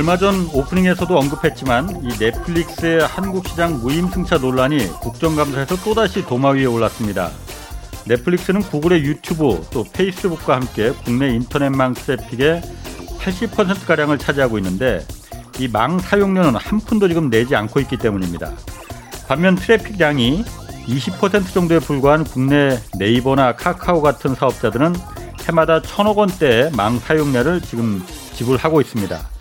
[0.00, 7.30] 얼마 전 오프닝에서도 언급했지만 이 넷플릭스의 한국 시장 무임승차 논란이 국정감사에서 또다시 도마 위에 올랐습니다.
[8.06, 12.62] 넷플릭스는 구글의 유튜브 또 페이스북과 함께 국내 인터넷망 트래픽의
[13.18, 15.04] 80%가량을 차지하고 있는데
[15.58, 18.52] 이 망 사용료는 한 푼도 지금 내지 않고 있기 때문입니다.
[19.28, 20.42] 반면 트래픽량이
[20.86, 24.94] 20% 정도에 불과한 국내 네이버나 카카오 같은 사업자들은
[25.46, 29.39] 해마다 천억 원대의 망 사용료를 지금 지불하고 있습니다.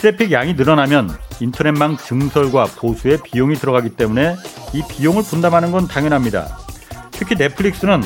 [0.00, 4.34] 트래픽 양이 늘어나면 인터넷망 증설과 보수에 비용이 들어가기 때문에
[4.72, 6.56] 이 비용을 분담하는 건 당연합니다.
[7.10, 8.02] 특히 넷플릭스는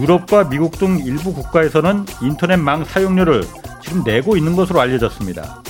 [0.00, 3.44] 유럽과 미국 등 일부 국가에서는 인터넷망 사용료를
[3.82, 5.62] 지금 내고 있는 것으로 알려졌습니다.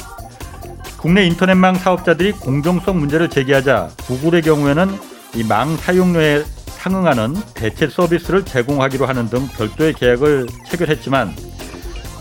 [0.99, 4.89] 국내 인터넷망 사업자들이 공정성 문제를 제기하자 구글의 경우에는
[5.35, 11.35] 이 망 사용료에 상응하는 대체 서비스를 제공하기로 하는 등 별도의 계약을 체결했지만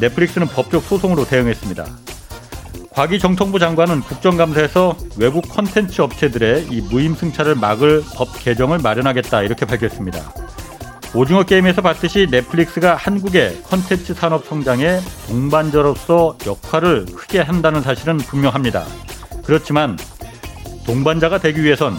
[0.02, 1.86] 넷플릭스는 법적 소송으로 대응했습니다.
[2.96, 10.32] 과기정통부 장관은 국정감사에서 외국 컨텐츠 업체들의 이 무임승차를 막을 법 개정을 마련하겠다 이렇게 밝혔습니다.
[11.14, 18.86] 오징어 게임에서 봤듯이 넷플릭스가 한국의 컨텐츠 산업 성장에 동반자로서 역할을 크게 한다는 사실은 분명합니다.
[19.44, 19.98] 그렇지만
[20.86, 21.98] 동반자가 되기 위해선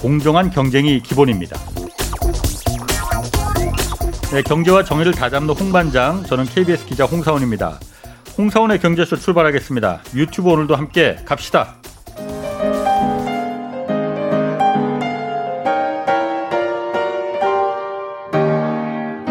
[0.00, 1.60] 공정한 경쟁이 기본입니다.
[4.32, 7.78] 네, 경제와 정의를 다잡는 홍반장, 저는 KBS 기자 홍사원입니다.
[8.38, 10.00] 홍사원의 경제쇼 출발하겠습니다.
[10.14, 11.74] 유튜브 오늘도 함께 갑시다.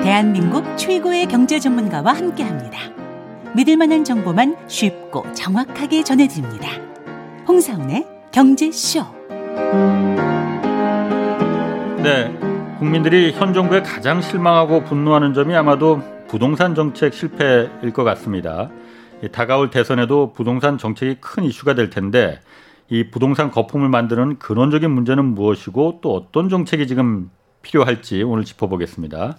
[0.03, 2.77] 대한민국 최고의 경제 전문가와 함께 합니다.
[3.55, 6.67] 믿을 만한 정보만 쉽고 정확하게 전해드립니다.
[7.47, 9.05] 홍사원의 경제쇼.
[12.03, 12.37] 네,
[12.77, 18.69] 국민들이 현 정부에 가장 실망하고 분노하는 점이 아마도 부동산 정책 실패일 것 같습니다.
[19.31, 22.39] 다가올 대선에도 부동산 정책이 큰 이슈가 될 텐데
[22.89, 27.29] 이 부동산 거품을 만드는 근원적인 문제는 무엇이고 또 어떤 정책이 지금
[27.61, 29.37] 필요할지 오늘 짚어보겠습니다.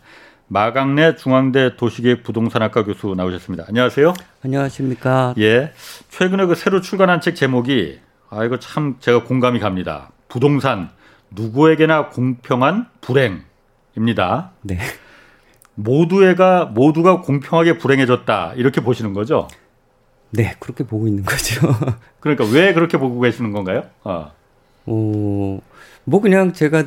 [0.48, 3.64] 마강래 중앙대 도시계획 부동산학과 교수 나오셨습니다.
[3.68, 4.14] 안녕하세요.
[4.44, 5.34] 안녕하십니까.
[5.38, 5.72] 예.
[6.08, 8.00] 최근에 그 새로 출간한 책 제목이
[8.30, 10.10] 아 이거 참 제가 공감이 갑니다.
[10.28, 10.90] 부동산
[11.30, 14.52] 누구에게나 공평한 불행입니다.
[14.62, 14.78] 네.
[15.74, 19.48] 모두가 모두가 공평하게 불행해졌다 이렇게 보시는 거죠?
[20.30, 21.68] 네, 그렇게 보고 있는 거죠.
[22.20, 23.84] 그러니까 왜 그렇게 보고 계시는 건가요?
[24.04, 24.30] 어.
[24.86, 25.60] 어,
[26.04, 26.84] 뭐 그냥 제가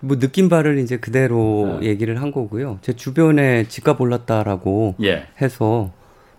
[0.00, 1.88] 뭐 느낀 바를 이제 그대로 네.
[1.88, 2.78] 얘기를 한 거고요.
[2.82, 5.26] 제 주변에 집값 올랐다라고 예.
[5.40, 5.90] 해서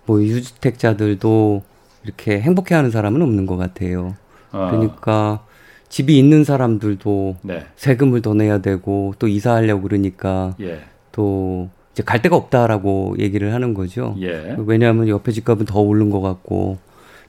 [0.05, 1.63] 뭐 유주택자들도
[2.03, 4.15] 이렇게 행복해하는 사람은 없는 것 같아요.
[4.51, 4.69] 어.
[4.71, 5.45] 그러니까
[5.89, 7.65] 집이 있는 사람들도 네.
[7.75, 10.81] 세금을 더 내야 되고 또 이사하려고 그러니까 예.
[11.11, 14.15] 또 이제 갈 데가 없다라고 얘기를 하는 거죠.
[14.21, 14.55] 예.
[14.57, 16.77] 왜냐하면 옆에 집값은 더 오른 것 같고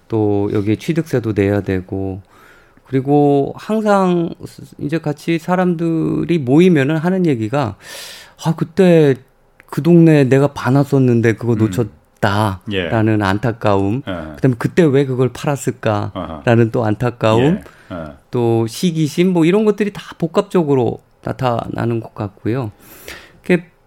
[0.07, 2.23] 또 여기에 취득세도 내야 되고
[2.87, 4.31] 그리고 항상
[4.79, 7.77] 이제 같이 사람들이 모이면은 하는 얘기가
[8.45, 9.17] 아 그때
[9.67, 11.59] 그 동네 내가 반았었는데 그거 음.
[11.59, 13.25] 놓쳤다라는 예.
[13.25, 14.03] 안타까움.
[14.07, 14.35] 예.
[14.37, 17.43] 그다음에 그때 왜 그걸 팔았을까라는 또 안타까움.
[17.43, 17.61] 예.
[17.93, 18.05] 예.
[18.31, 22.71] 또 시기심 뭐 이런 것들이 다 복합적으로 나타나는 것 같고요.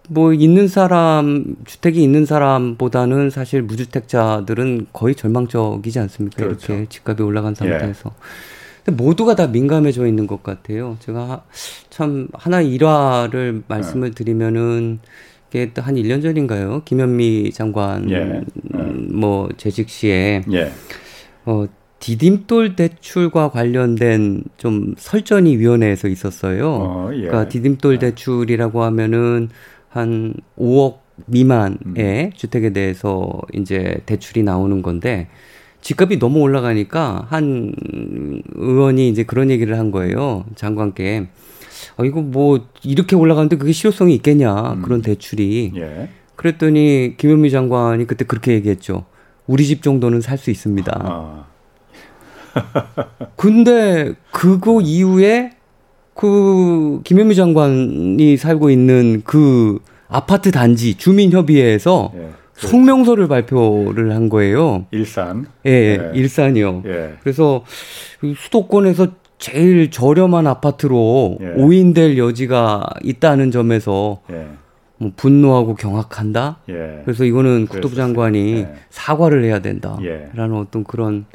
[0.10, 6.44] 뭐 있는 사람 주택이 있는 사람보다는 사실 무주택자들은 거의 절망적이지 않습니까?
[6.44, 6.74] 그렇죠.
[6.74, 8.10] 이렇게 집값이 올라간 상태에서.
[8.10, 8.24] 예.
[8.86, 10.98] 근데 모두가 다 민감해져 있는 것 같아요.
[11.00, 11.46] 제가
[11.90, 14.12] 참 하나 일화를 말씀을 예.
[14.12, 15.00] 드리면은
[15.50, 16.82] 이게 한 1년 전인가요?
[16.84, 18.42] 김현미 장관 예.
[19.12, 20.72] 뭐 재직 시에 예.
[21.46, 21.66] 어
[22.00, 26.70] 디딤돌 대출과 관련된 좀 설전이 위원회에서 있었어요.
[26.70, 27.22] 어, 예.
[27.22, 28.10] 그러니까 디딤돌 네.
[28.10, 29.48] 대출이라고 하면은
[29.94, 32.32] 한 5억 미만의 음.
[32.36, 35.28] 주택에 대해서 이제 대출이 나오는 건데
[35.82, 37.74] 집값이 너무 올라가니까 한
[38.56, 40.46] 의원이 이제 그런 얘기를 한 거예요.
[40.56, 41.28] 장관께.
[41.98, 44.74] 어, 이거 뭐 이렇게 올라가는데 그게 실효성이 있겠냐.
[44.74, 44.82] 음.
[44.82, 45.74] 그런 대출이.
[45.76, 46.10] 예.
[46.36, 49.06] 그랬더니 김현미 장관이 그때 그렇게 얘기했죠.
[49.46, 51.00] 우리 집 정도는 살 수 있습니다.
[51.04, 51.46] 아.
[53.36, 55.52] 근데 그거 이후에
[56.16, 62.30] 그 김현미 장관이 살고 있는 그 아파트 단지 주민협의회에서 예.
[62.54, 64.86] 성명서를 발표를 한 거예요.
[64.92, 65.48] 일산.
[65.66, 66.12] 예, 예.
[66.14, 66.84] 일산이요.
[66.86, 67.14] 예.
[67.22, 67.64] 그래서
[68.38, 69.08] 수도권에서
[69.40, 71.48] 제일 저렴한 아파트로 예.
[71.62, 74.48] 오인될 여지가 있다는 점에서 예.
[74.98, 76.60] 뭐 분노하고 경악한다.
[76.70, 77.02] 예.
[77.04, 78.74] 그래서 이거는 국토부 장관이 예.
[78.90, 81.26] 사과를 해야 된다라는 어떤 그런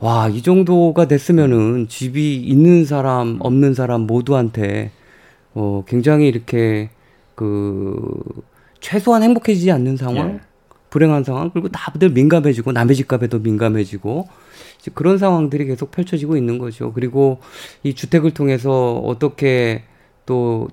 [0.00, 4.90] 와, 이 정도가 됐으면은 집이 있는 사람, 없는 사람 모두한테
[5.52, 6.88] 어, 굉장히 이렇게
[7.34, 7.94] 그
[8.80, 10.34] 최소한 행복해지지 않는 상황?
[10.34, 10.40] 예.
[10.88, 14.26] 불행한 상황 그리고 다들 민감해지고 남의 집값에도 민감해지고
[14.94, 16.92] 그런 상황들이 계속 펼쳐지고 있는 거죠.
[16.92, 17.38] 그리고
[17.84, 19.84] 이 주택을 통해서 어떻게
[20.26, 20.68] 또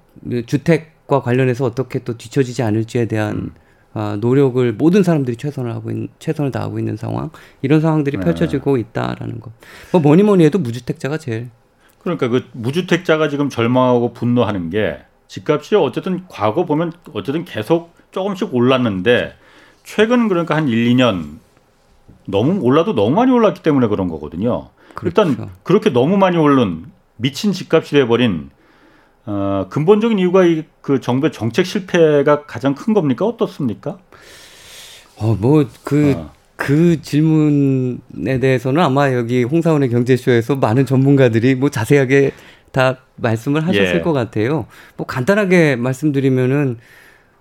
[0.47, 3.51] 주택과 관련해서 어떻게 또 뒤처지지 않을지에 대한 음.
[3.97, 7.31] 아, 노력을 모든 사람들이 최선을 하고 있는, 최선을 다하고 있는 상황
[7.63, 8.23] 이런 상황들이 네.
[8.23, 9.51] 펼쳐지고 있다라는 것.
[9.91, 11.49] 뭐 뭐니 뭐니 해도 무주택자가 제일
[11.97, 19.33] 그러니까 그 무주택자가 지금 절망하고 분노하는 게 집값이 어쨌든 과거 보면 어쨌든 계속 조금씩 올랐는데
[19.83, 21.39] 최근 그러니까 한 1, 2년
[22.25, 24.69] 너무 올라도 너무 많이 올랐기 때문에 그런 거거든요.
[24.93, 25.23] 그렇죠.
[25.23, 26.85] 일단 그렇게 너무 많이 오른
[27.15, 28.51] 미친 집값이 돼버린
[29.27, 33.97] 어, 근본적인 이유가 이 그 정부의 정책 실패가 가장 큰 겁니까 어떻습니까?
[35.17, 36.31] 어뭐 그그 어.
[36.55, 42.31] 그 질문에 대해서는 아마 여기 홍사원의 경제쇼에서 많은 전문가들이 뭐 자세하게
[42.71, 44.01] 다 말씀을 하셨을 예.
[44.01, 44.65] 것 같아요.
[44.95, 46.77] 뭐 간단하게 말씀드리면은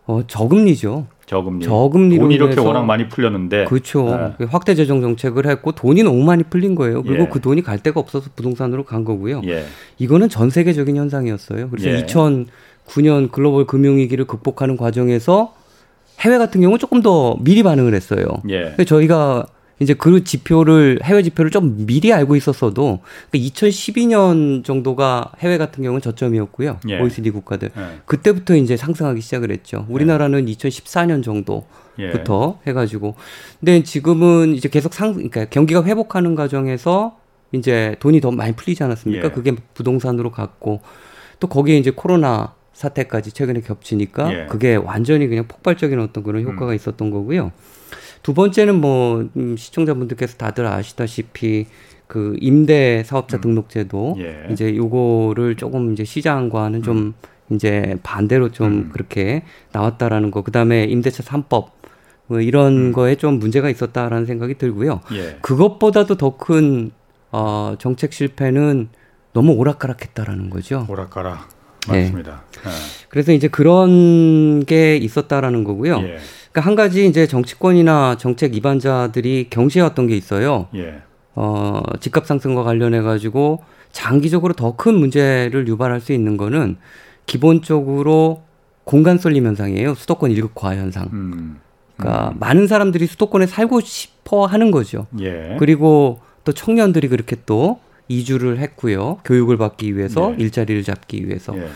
[0.06, 1.06] 어 저금리죠.
[1.26, 1.64] 저금리.
[1.64, 3.64] 저금리로 돈이 이렇게 워낙 많이 풀렸는데.
[3.64, 4.34] 그렇죠.
[4.38, 4.46] 네.
[4.46, 7.02] 확대 재정 정책을 했고 돈이 너무 많이 풀린 거예요.
[7.02, 7.28] 그리고 예.
[7.28, 9.42] 그 돈이 갈 데가 없어서 부동산으로 간 거고요.
[9.46, 9.64] 예.
[9.98, 11.68] 이거는 전 세계적인 현상이었어요.
[11.68, 12.06] 그래서 예.
[12.06, 15.54] 2009년 글로벌 금융위기를 극복하는 과정에서
[16.20, 18.26] 해외 같은 경우는 조금 더 미리 반응을 했어요.
[18.48, 18.62] 예.
[18.62, 19.46] 근데 저희가
[19.78, 23.00] 이제 그 지표를 해외 지표를 좀 미리 알고 있었어도
[23.30, 26.80] 그러니까 2012년 정도가 해외 같은 경우는 저점이었고요.
[26.88, 27.00] 예.
[27.00, 27.98] OECD 국가들 예.
[28.06, 29.86] 그때부터 이제 상승하기 시작을 했죠.
[29.88, 30.52] 우리나라는 예.
[30.52, 32.70] 2014년 정도부터 예.
[32.70, 33.16] 해가지고
[33.60, 37.18] 근데 지금은 이제 계속 상 그러니까 경기가 회복하는 과정에서
[37.52, 39.26] 이제 돈이 더 많이 풀리지 않았습니까?
[39.26, 39.30] 예.
[39.30, 40.80] 그게 부동산으로 갔고
[41.38, 44.46] 또 거기에 이제 코로나 사태까지 최근에 겹치니까 예.
[44.46, 46.74] 그게 완전히 그냥 폭발적인 어떤 그런 효과가 음.
[46.74, 47.52] 있었던 거고요.
[48.26, 51.66] 두 번째는 뭐 음, 시청자분들께서 다들 아시다시피
[52.08, 53.40] 그 임대 사업자 음.
[53.40, 54.48] 등록제도 예.
[54.50, 57.14] 이제 요거를 조금 이제 시장과는 좀 음.
[57.50, 58.90] 이제 반대로 좀 음.
[58.92, 60.42] 그렇게 나왔다라는 거.
[60.42, 61.66] 그다음에 임대차 3법
[62.26, 62.92] 뭐 이런 음.
[62.92, 65.02] 거에 좀 문제가 있었다라는 생각이 들고요.
[65.12, 65.38] 예.
[65.40, 66.90] 그것보다도 더큰
[67.30, 68.88] 어, 정책 실패는
[69.34, 70.84] 너무 오락가락했다라는 거죠.
[70.88, 71.48] 오락가락.
[71.86, 72.42] 맞습니다.
[72.50, 72.70] 네.
[72.70, 72.76] 네.
[73.08, 76.00] 그래서 이제 그런 게 있었다라는 거고요.
[76.02, 76.18] 예.
[76.56, 80.68] 그러니까 한 가지 이제 정치권이나 정책 위반자들이 경시해왔던 게 있어요.
[80.74, 81.02] 예.
[81.34, 83.62] 어, 집값 상승과 관련해 가지고
[83.92, 86.78] 장기적으로 더 큰 문제를 유발할 수 있는 거는
[87.26, 88.42] 기본적으로
[88.84, 89.94] 공간 쏠림 현상이에요.
[89.94, 91.10] 수도권 일극화 현상.
[91.12, 91.60] 음.
[91.98, 92.36] 그러니까 음.
[92.40, 95.06] 많은 사람들이 수도권에 살고 싶어 하는 거죠.
[95.20, 95.56] 예.
[95.58, 99.18] 그리고 또 청년들이 그렇게 또 이주를 했고요.
[99.26, 100.42] 교육을 받기 위해서 예.
[100.42, 101.54] 일자리를 잡기 위해서.
[101.58, 101.68] 예.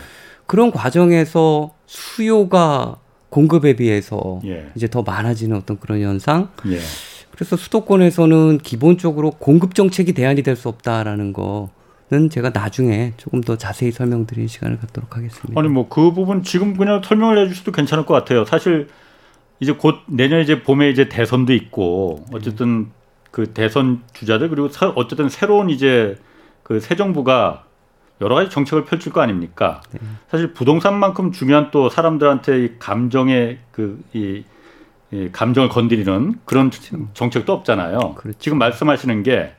[0.47, 2.97] 그런 과정에서 수요가
[3.35, 4.67] 공급에 비해서 예.
[4.75, 6.49] 이제 더 많아지는 어떤 그런 현상.
[6.67, 6.77] 예.
[7.31, 13.91] 그래서 수도권에서는 기본적으로 공급 정책이 대안이 될 수 없다라는 거는 제가 나중에 조금 더 자세히
[13.91, 15.59] 설명드리는 시간을 갖도록 하겠습니다.
[15.59, 18.45] 아니 뭐 그 부분 지금 그냥 설명을 해주셔도 괜찮을 것 같아요.
[18.45, 18.89] 사실
[19.61, 22.91] 이제 곧 내년 이제 봄에 이제 대선도 있고 어쨌든
[23.31, 26.17] 그 대선 주자들 그리고 어쨌든 새로운 이제
[26.63, 27.63] 그 새 정부가
[28.21, 29.81] 여러 가지 정책을 펼칠 거 아닙니까?
[29.91, 29.99] 네.
[30.29, 34.45] 사실 부동산만큼 중요한 또 사람들한테 이 감정의 그이
[35.13, 37.07] 이 감정을 건드리는 그런 그렇죠.
[37.13, 38.15] 정책도 없잖아요.
[38.15, 38.39] 그렇죠.
[38.39, 39.53] 지금 말씀하시는 게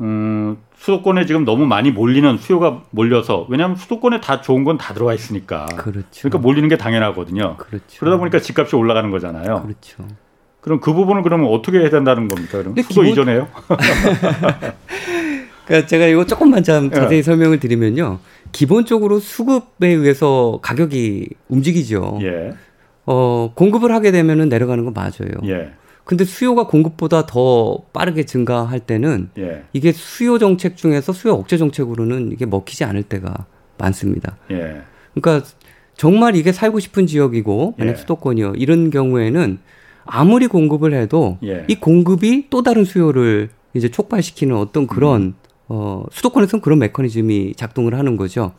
[0.00, 5.12] 음, 수도권에 지금 너무 많이 몰리는 수요가 몰려서 왜냐하면 수도권에 다 좋은 건 다 들어와
[5.12, 5.66] 있으니까.
[5.66, 6.06] 그렇죠.
[6.22, 7.56] 그러니까 몰리는 게 당연하거든요.
[7.56, 7.98] 그렇죠.
[7.98, 9.62] 그러다 보니까 집값이 올라가는 거잖아요.
[9.62, 10.04] 그렇죠.
[10.60, 12.58] 그럼 그 부분을 그러면 어떻게 해야 된다는 겁니까?
[12.58, 13.06] 그럼 수도 기본...
[13.08, 13.48] 이전에요?
[15.70, 16.96] 그러니까 제가 이거 조금만 참 예.
[16.96, 18.18] 자세히 설명을 드리면요.
[18.50, 22.18] 기본적으로 수급에 의해서 가격이 움직이죠.
[22.22, 22.54] 예.
[23.06, 25.30] 어, 공급을 하게 되면은 내려가는 건 맞아요.
[25.44, 25.70] 예.
[26.02, 29.62] 근데 수요가 공급보다 더 빠르게 증가할 때는 예.
[29.72, 33.46] 이게 수요 정책 중에서 수요 억제 정책으로는 이게 먹히지 않을 때가
[33.78, 34.38] 많습니다.
[34.50, 34.82] 예.
[35.14, 35.46] 그러니까
[35.94, 37.96] 정말 이게 살고 싶은 지역이고 만약 예.
[37.96, 39.58] 수도권이요 이런 경우에는
[40.04, 41.64] 아무리 공급을 해도 예.
[41.68, 45.34] 이 공급이 또 다른 수요를 이제 촉발시키는 어떤 그런 음.
[45.72, 48.52] 어, 수도권에서는 그런 메커니즘이 작동을 하는 거죠.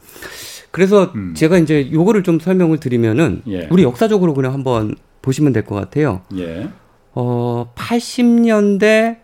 [0.71, 1.33] 그래서 음.
[1.35, 3.67] 제가 이제 요거를 좀 설명을 드리면은 예.
[3.69, 6.21] 우리 역사적으로 그냥 한번 보시면 될 것 같아요.
[6.37, 6.69] 예.
[7.13, 9.17] 어, 80년대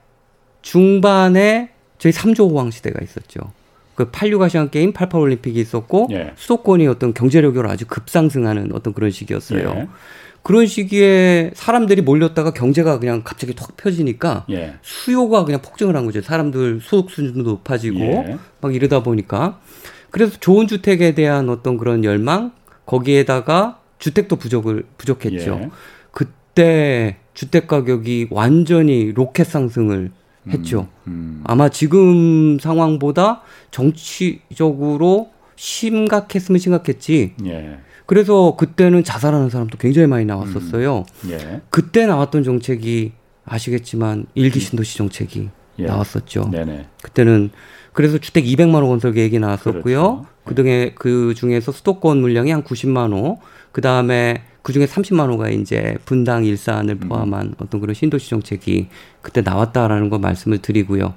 [0.62, 3.40] 중반에 저희 3조 호황 시대가 있었죠.
[3.96, 6.34] 그 86 아시안 게임, 88 올림픽이 있었고 예.
[6.36, 9.88] 수도권이 어떤 경제력으로 아주 급상승하는 어떤 그런 시기였어요.
[10.38, 10.42] 예.
[10.44, 14.76] 그런 시기에 사람들이 몰렸다가 경제가 그냥 갑자기 턱 펴지니까 예.
[14.82, 16.22] 수요가 그냥 폭증을 한 거죠.
[16.22, 18.38] 사람들 소득 수준도 높아지고 예.
[18.62, 19.60] 막 이러다 보니까
[20.10, 22.52] 그래서 좋은 주택에 대한 어떤 그런 열망
[22.86, 25.60] 거기에다가 주택도 부족을 부족했죠.
[25.64, 25.70] 예.
[26.12, 30.12] 그때 주택 가격이 완전히 로켓 상승을
[30.44, 30.88] 음, 했죠.
[31.08, 31.44] 음, 음.
[31.46, 37.34] 아마 지금 상황보다 정치적으로 심각했으면 심각했지.
[37.46, 37.80] 예.
[38.08, 41.06] 그래서 그때는 자살하는 사람도 굉장히 많이 나왔었어요.
[41.26, 41.30] 음.
[41.30, 41.62] 예.
[41.70, 43.12] 그때 나왔던 정책이
[43.46, 45.50] 아시겠지만 일기 신도시 정책이
[45.80, 45.86] 예.
[45.86, 46.50] 나왔었죠.
[46.52, 46.88] 네네.
[47.04, 47.52] 그때는
[47.92, 50.02] 그래서 주택 200만 호 건설 계획이 나왔었고요.
[50.02, 50.26] 그렇죠.
[50.46, 53.40] 그등에 그 중에서 수도권 물량이 한 90만 호,
[53.74, 57.10] 그 다음에 그 중에 30만 호가 이제 분당 일산을 음.
[57.10, 57.54] 포함한 음.
[57.58, 58.88] 어떤 그런 신도시 정책이
[59.22, 61.16] 그때 나왔다라는 거 말씀을 드리고요.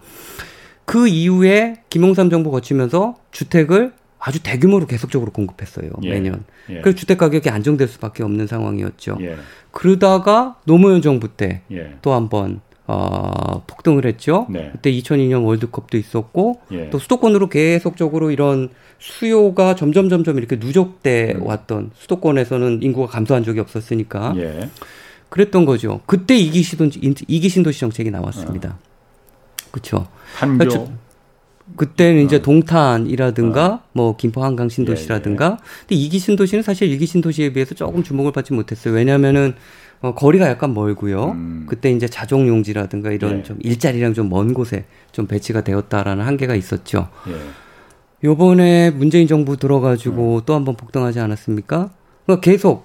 [0.84, 6.10] 그 이후에 김홍삼 정부 거치면서 주택을 아주 대규모로 계속적으로 공급했어요 예.
[6.10, 6.44] 매년.
[6.68, 6.80] 예.
[6.82, 9.16] 그래서 주택 가격이 안정될 수밖에 없는 상황이었죠.
[9.22, 9.36] 예.
[9.72, 11.96] 그러다가 노무현 정부 때또 예.
[12.04, 14.46] 한번 어, 폭등을 했죠.
[14.50, 14.70] 네.
[14.72, 16.90] 그때 2002년 월드컵도 있었고 예.
[16.90, 21.46] 또 수도권으로 계속적으로 이런 수요가 점점 점점 이렇게 누적돼 음.
[21.46, 24.68] 왔던 수도권에서는 인구가 감소한 적이 없었으니까 예.
[25.30, 26.00] 그랬던 거죠.
[26.06, 28.70] 그때 이기 신도시 이기 신도시 정책이 나왔습니다.
[28.70, 29.70] 어.
[29.70, 30.06] 그렇죠.
[30.34, 30.90] 한교
[31.76, 32.42] 그때는 이제 어.
[32.42, 33.80] 동탄이라든가 어.
[33.92, 35.56] 뭐 김포 한강 신도시라든가 예, 예.
[35.80, 38.94] 근데 이기 신도시는 사실 일기 신도시에 비해서 조금 주목을 받지 못했어요.
[38.94, 39.54] 왜냐하면은
[40.02, 41.32] 어, 거리가 약간 멀고요.
[41.32, 41.66] 음.
[41.68, 43.42] 그때 이제 자족 용지라든가 이런 예.
[43.42, 47.08] 좀 일자리랑 좀 먼 곳에 좀 배치가 되었다라는 한계가 있었죠.
[47.28, 47.34] 예.
[48.24, 50.40] 요번에 문재인 정부 들어가지고 음.
[50.46, 51.90] 또한 번 폭등하지 않았습니까?
[52.26, 52.84] 그러니까 계속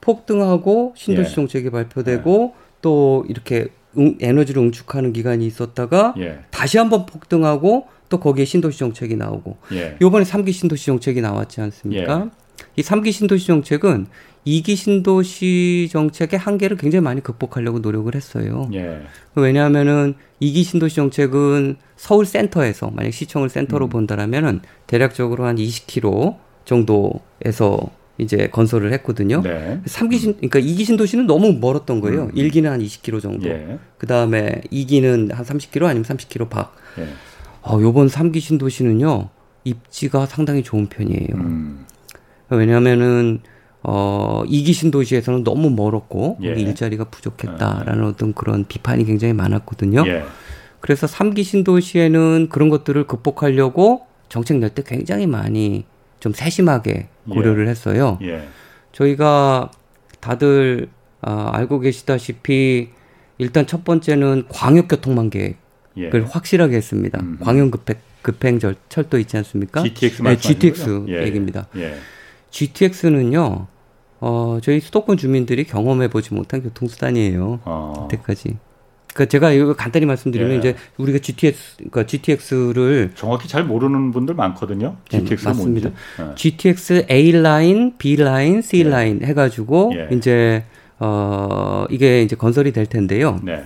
[0.00, 1.34] 폭등하고 신도시 예.
[1.34, 2.64] 정책이 발표되고 예.
[2.82, 6.40] 또 이렇게 응, 에너지를 응축하는 기간이 있었다가 예.
[6.50, 9.96] 다시 한번 폭등하고 또 거기에 신도시 정책이 나오고 예.
[10.00, 12.30] 요번에 3기 신도시 정책이 나왔지 않습니까?
[12.76, 14.06] 이 3기 신도시 정책은
[14.46, 18.68] 2기 신도시 정책의 한계를 굉장히 많이 극복하려고 노력을 했어요.
[18.74, 19.02] 예.
[19.34, 23.90] 왜냐하면은 2기 신도시 정책은 서울 센터에서 만약 시청을 센터로 음.
[23.90, 29.42] 본다라면은 대략적으로 한 20km 정도에서 이제 건설을 했거든요.
[29.42, 29.80] 네.
[29.86, 32.24] 3기 신 그러니까 2기 신도시는 너무 멀었던 거예요.
[32.24, 32.30] 음.
[32.32, 33.48] 1기는 한 20km 정도.
[33.48, 33.78] 예.
[33.98, 36.76] 그다음에 2기는 한 30km 아니면 30km 밖.
[37.66, 37.72] 예.
[37.72, 39.28] 어, 요번 3기 신도시는요.
[39.64, 41.28] 입지가 상당히 좋은 편이에요.
[41.34, 41.86] 음.
[42.50, 43.40] 왜냐하면은
[43.82, 46.48] 어, 이기 신도시에서는 너무 멀었고 예.
[46.48, 48.08] 일자리가 부족했다라는 예.
[48.08, 50.04] 어떤 그런 비판이 굉장히 많았거든요.
[50.06, 50.24] 예.
[50.80, 55.84] 그래서 3기 신도시에는 그런 것들을 극복하려고 정책 낼 때 굉장히 많이
[56.20, 57.70] 좀 세심하게 고려를 예.
[57.70, 58.18] 했어요.
[58.22, 58.46] 예.
[58.92, 59.70] 저희가
[60.20, 60.88] 다들
[61.20, 62.90] 아, 알고 계시다시피
[63.38, 65.56] 일단 첫 번째는 광역교통망 계획
[65.98, 66.18] 을 예.
[66.18, 67.20] 확실하게 했습니다.
[67.20, 67.38] 음.
[67.40, 68.58] 광역 급행 급행
[68.88, 69.82] 철도 있지 않습니까?
[69.82, 71.68] GTX 네, GTX 얘기입니다.
[72.50, 73.66] GTX는요.
[74.20, 77.60] 어, 저희 수도권 주민들이 경험해 보지 못한 교통수단이에요.
[77.64, 78.08] 어.
[78.08, 78.56] 이때까지.
[79.12, 80.58] 그러니까 제가 이거 간단히 말씀드리면 예.
[80.58, 84.96] 이제 우리가 GTX, 그러니까 GTX를 정확히 잘 모르는 분들 많거든요.
[85.08, 85.90] GTX가 네, 맞습니다.
[85.90, 86.34] 예.
[86.34, 88.84] GTX A 라인, B 라인, C 예.
[88.84, 90.08] 라인 해가지고 예.
[90.16, 90.64] 이제
[90.98, 93.40] 어 이게 이제 건설이 될 텐데요.
[93.44, 93.62] 네.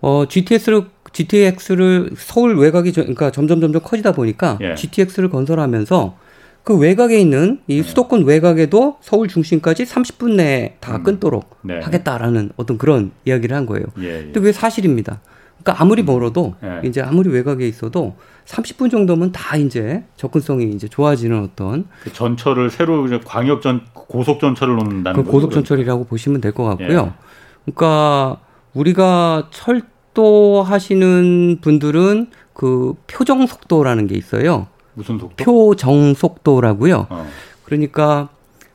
[0.00, 0.86] 어 GTX를
[1.18, 4.74] GTX를 서울 외곽이 그러니까 점점 점점 커지다 보니까 예.
[4.76, 6.16] GTX를 건설하면서
[6.62, 7.82] 그 외곽에 있는 이 네.
[7.82, 11.02] 수도권 외곽에도 서울 중심까지 30분 내에 다 음.
[11.02, 11.80] 끊도록 네.
[11.80, 13.86] 하겠다라는 어떤 그런 이야기를 한 거예요.
[14.00, 14.22] 예, 예.
[14.24, 15.20] 근데 그게 사실입니다.
[15.62, 16.06] 그러니까 아무리 음.
[16.06, 16.86] 멀어도 예.
[16.86, 23.08] 이제 아무리 외곽에 있어도 30분 정도면 다 이제 접근성이 이제 좋아지는 어떤 그 전철을 새로
[23.24, 27.12] 광역 전 고속 전철을 놓는다는 그 고속 전철이라고 보시면 될 것 같고요.
[27.16, 27.24] 예.
[27.64, 28.38] 그러니까
[28.74, 29.82] 우리가 철
[30.18, 34.66] 도 하시는 분들은 그 표정 속도라는 게 있어요.
[34.94, 35.36] 무슨 속도?
[35.36, 37.06] 표정 속도라고요.
[37.08, 37.28] 어.
[37.62, 38.28] 그러니까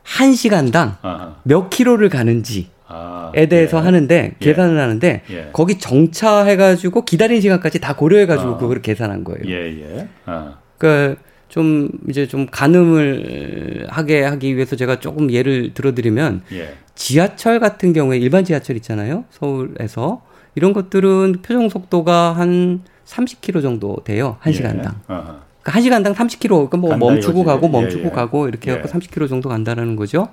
[0.03, 1.35] 한 시간당 아하.
[1.43, 2.69] 몇 킬로를 가는지.
[2.87, 3.81] 아, 에 대해서 예.
[3.81, 4.45] 하는데 예.
[4.45, 4.79] 계산을 예.
[4.79, 5.49] 하는데 예.
[5.51, 8.57] 거기 정차해가지고 기다리는 시간까지 다 고려해가지고 어.
[8.57, 9.41] 그걸 계산한 거예요.
[9.45, 10.07] 예, 예.
[10.25, 10.53] 어.
[10.77, 16.75] 그러니까 좀 이제 좀 가늠을 하게 하기 위해서 제가 조금 예를 들어드리면 예.
[16.95, 19.25] 지하철 같은 경우에 일반 지하철 있잖아요.
[19.31, 20.21] 서울에서
[20.55, 24.37] 이런 것들은 표정 속도가 한 30km 정도 돼요.
[24.39, 24.55] 한 예.
[24.57, 24.95] 시간당.
[25.07, 25.39] 어허.
[25.61, 27.45] 그러니까 1시간당 30km, 그러니까 뭐 멈추고 이거지.
[27.45, 28.09] 가고 멈추고 예, 예.
[28.09, 28.81] 가고 이렇게 예.
[28.81, 30.29] 30km 정도 간다라는 거죠.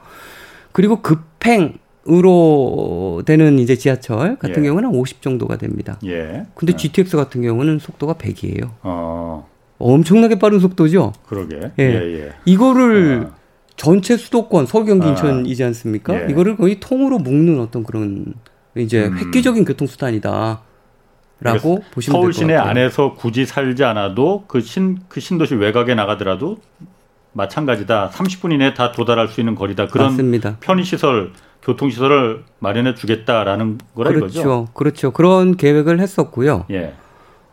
[0.73, 4.69] 그리고 급행 으로 되는 이제 지하철 같은 예.
[4.69, 5.99] 경우는 50 정도가 됩니다.
[6.07, 6.47] 예.
[6.55, 6.77] 근데 예.
[6.77, 8.71] GTX 같은 경우는 속도가 100이에요.
[8.83, 9.47] 어.
[9.79, 11.13] 엄청나게 빠른 속도죠.
[11.27, 11.73] 그러게.
[11.79, 11.85] 예.
[11.85, 12.33] 예, 예.
[12.47, 13.37] 이거를 어.
[13.77, 15.11] 전체 수도권 서울 경기 아.
[15.11, 16.19] 인천이지 않습니까?
[16.21, 18.35] 이거를 거의 통으로 묶는 어떤 그런
[18.77, 19.19] 이제 음.
[19.19, 20.63] 획기적인 교통수단이다.
[21.43, 26.59] 라고 보시면 서울 시내 안에서 굳이 살지 않아도 그 신 그 신도시 외곽에 나가더라도
[27.33, 28.11] 마찬가지다.
[28.11, 29.87] 30분 이내에 다 도달할 수 있는 거리다.
[29.89, 30.57] 그런 맞습니다.
[30.61, 34.27] 편의 시설, 교통 시설을 마련해 주겠다라는 거라 그렇죠.
[34.41, 34.69] 이거죠.
[34.75, 35.11] 그렇죠.
[35.13, 36.67] 그런 계획을 했었고요.
[36.73, 36.93] 예.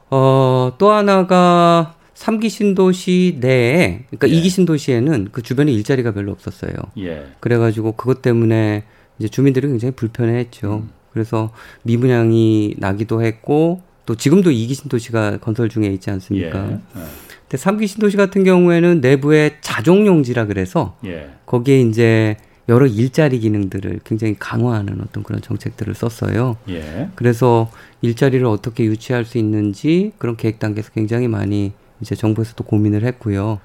[0.10, 4.34] 어, 또 하나가 3기 신도시 내에 그러니까 예.
[4.42, 6.74] 2기 신도시에는 그 주변에 일자리가 별로 없었어요.
[6.98, 7.28] 예.
[7.40, 8.84] 그래 가지고 그것 때문에
[9.20, 10.74] 이제 주민들이 굉장히 불편해했죠.
[10.84, 10.97] 음.
[11.18, 11.50] 그래서
[11.82, 16.68] 미분양이 나기도 했고 또 지금도 이기 신 도시가 건설 중에 있지 않습니까?
[16.68, 16.72] 예.
[16.74, 17.04] 예.
[17.50, 21.32] 근데 3기 신도시 같은 경우에는 내부에 자족용지라 그래서 예.
[21.48, 22.38] 거기에 이제
[22.70, 26.58] 여러 일자리 기능들을 굉장히 강화하는 어떤 그런 정책들을 썼어요.
[26.70, 27.10] 예.
[27.16, 27.72] 그래서
[28.02, 31.72] 일자리를 어떻게 유치할 수 있는지 그런 계획 단계에서 굉장히 많이
[32.02, 33.60] 이제 정부에서도 고민을 했고요.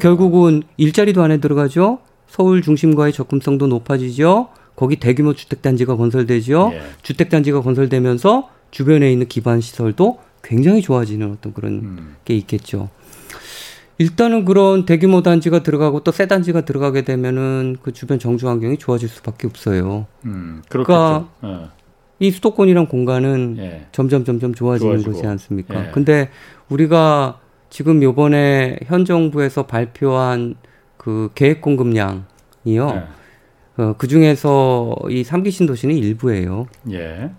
[0.00, 1.98] 결국은 일자리도 안에 들어가죠.
[2.28, 4.48] 서울 중심과의 접근성도 높아지죠.
[4.76, 6.70] 거기 대규모 주택단지가 건설되죠.
[6.74, 6.80] 예.
[7.02, 12.16] 주택단지가 건설되면서 주변에 있는 기반 시설도 굉장히 좋아지는 어떤 그런 음.
[12.24, 12.88] 게 있겠죠.
[13.98, 19.08] 일단은 그런 대규모 단지가 들어가고 또 새 단지가 들어가게 되면은 그 주변 정주 환경이 좋아질
[19.08, 20.06] 수밖에 없어요.
[20.26, 21.70] 음, 그러니까 어.
[22.18, 23.86] 이 수도권이란 공간은 예.
[23.92, 25.12] 점점 점점 좋아지는 좋아지고.
[25.12, 25.86] 것이 않습니까?
[25.88, 25.90] 예.
[25.92, 26.28] 근데
[26.68, 27.40] 우리가
[27.70, 30.56] 지금 요번에 현 정부에서 발표한
[30.98, 32.24] 그 계획 공급량이요.
[32.66, 33.02] 예.
[33.78, 36.66] 어, 그 중에서 이 3기 신도시는 일부예요.
[36.90, 37.30] 예.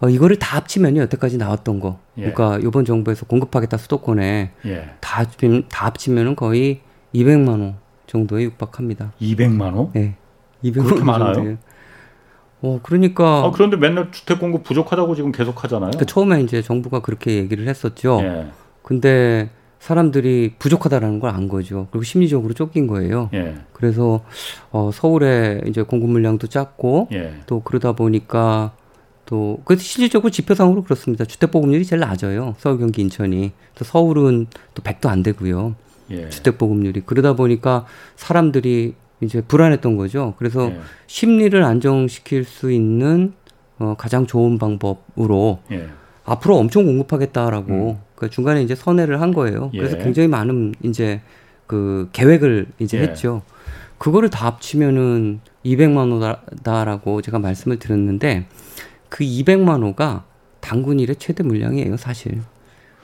[0.00, 1.98] 어, 이거를 다 합치면요, 여태까지 나왔던 거.
[2.18, 2.30] 예.
[2.30, 4.90] 그러니까 이번 정부에서 공급하겠다 수도권에 예.
[5.00, 5.24] 다,
[5.68, 6.80] 다 합치면은 거의
[7.14, 7.74] 200만 호
[8.06, 9.12] 정도에 육박합니다.
[9.20, 9.90] 200만 호?
[9.92, 10.16] 네.
[10.64, 11.34] 200만 그렇게 많아요?
[11.34, 11.56] 정도에.
[12.60, 13.44] 어, 그러니까.
[13.44, 15.90] 아, 그런데 맨날 주택 공급 부족하다고 지금 계속 하잖아요.
[15.90, 18.20] 그러니까 처음에 이제 정부가 그렇게 얘기를 했었죠.
[18.22, 18.46] 예.
[18.82, 21.86] 근데 사람들이 부족하다라는 걸 안 거죠.
[21.90, 23.30] 그리고 심리적으로 쫓긴 거예요.
[23.34, 23.54] 예.
[23.72, 24.20] 그래서
[24.70, 27.34] 어, 서울에 이제 공급 물량도 작고 예.
[27.46, 28.72] 또 그러다 보니까
[29.26, 31.26] 또, 그 실질적으로 지표상으로 그렇습니다.
[31.26, 32.54] 주택 보급률이 제일 낮아요.
[32.58, 33.52] 서울, 경기, 인천이.
[33.74, 35.74] 또 서울은 또 100도 안 되고요.
[36.10, 36.30] 예.
[36.30, 37.02] 주택 보급률이.
[37.04, 37.84] 그러다 보니까
[38.16, 40.32] 사람들이 이제 불안했던 거죠.
[40.38, 40.80] 그래서 예.
[41.08, 43.34] 심리를 안정시킬 수 있는
[43.78, 45.88] 어, 가장 좋은 방법으로 예.
[46.32, 47.98] 앞으로 엄청 공급하겠다라고 음.
[48.14, 49.70] 그 중간에 이제 선회를 한 거예요.
[49.74, 49.78] 예.
[49.78, 51.20] 그래서 굉장히 많은 이제
[51.66, 53.02] 그 계획을 이제 예.
[53.02, 53.42] 했죠.
[53.98, 58.46] 그거를 다 합치면은 200만 원다라고 제가 말씀을 드렸는데
[59.08, 60.24] 그 200만 호가
[60.60, 62.40] 당군 일의 최대 물량이에요, 사실.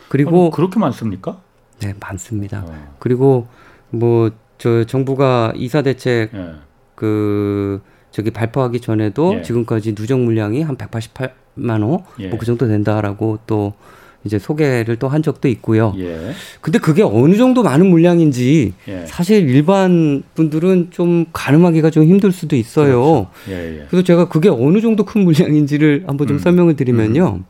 [0.08, 1.40] 그리고 아니, 그렇게 많습니까?
[1.80, 2.64] 네, 많습니다.
[2.66, 2.94] 어.
[2.98, 3.48] 그리고
[3.90, 6.54] 뭐 저 정부가 이사 대책 예.
[6.94, 7.82] 그
[8.14, 9.42] 저기 발표하기 전에도 예.
[9.42, 12.28] 지금까지 누적 물량이 한 188만 호, 뭐 예.
[12.28, 13.74] 뭐그 정도 된다라고 또
[14.22, 15.92] 이제 소개를 또 한 적도 있고요.
[15.98, 16.30] 예.
[16.60, 19.04] 근데 그게 어느 정도 많은 물량인지 예.
[19.06, 22.86] 사실 일반 분들은 좀 가늠하기가 좀 힘들 수도 있어요.
[22.86, 23.30] 그렇죠.
[23.48, 23.86] 예, 예.
[23.90, 26.38] 그래서 제가 그게 어느 정도 큰 물량인지를 한번 좀 음.
[26.38, 27.40] 설명을 드리면요.
[27.40, 27.44] 음.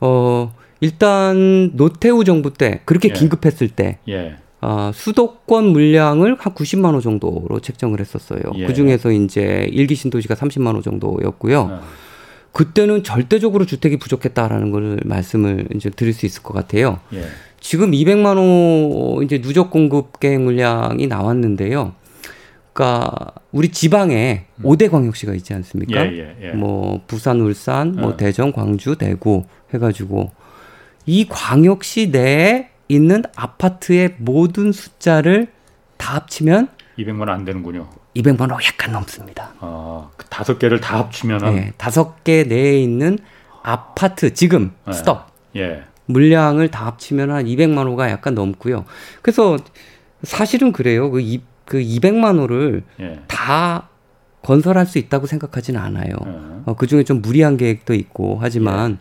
[0.00, 3.12] 어, 일단 노태우 정부 때 그렇게 예.
[3.12, 4.34] 긴급했을 때 예.
[4.60, 8.40] 어, 수도권 물량을 한 90만 호 정도로 책정을 했었어요.
[8.66, 11.60] 그 중에서 이제 일기 신도시가 30만 호 정도였고요.
[11.60, 11.80] 어.
[12.52, 17.00] 그때는 절대적으로 주택이 부족했다라는 걸 말씀을 이제 드릴 수 있을 것 같아요.
[17.12, 17.24] 예.
[17.60, 21.92] 지금 200만 호 이제 누적 공급 계획 물량이 나왔는데요.
[22.72, 24.62] 그러니까 우리 지방에 음.
[24.64, 26.06] 5대 광역시가 있지 않습니까?
[26.06, 26.50] 예, 예, 예.
[26.52, 28.16] 뭐 부산, 울산, 뭐 어.
[28.16, 30.30] 대전, 광주, 대구 해가지고
[31.04, 35.48] 이 광역시 내에 있는 아파트의 모든 숫자를
[35.96, 36.68] 다 합치면
[36.98, 37.88] 200만 원 안 되는군요.
[38.14, 39.52] 200만 원 약간 넘습니다.
[39.60, 43.18] 아, 그 다섯 개를 다 합치면은 네, 다섯 개 내에 있는
[43.62, 44.92] 아파트 지금 네.
[44.92, 45.20] 스톱
[45.56, 45.82] 예.
[46.06, 48.84] 물량을 다 합치면 한 200만 호가 약간 넘고요.
[49.22, 49.58] 그래서
[50.22, 51.10] 사실은 그래요.
[51.10, 53.20] 그, 이, 그 200만 호를 예.
[53.26, 53.88] 다
[54.42, 56.14] 건설할 수 있다고 생각하지는 않아요.
[56.24, 56.30] 예.
[56.66, 58.96] 어, 그 중에 좀 무리한 계획도 있고 하지만 예.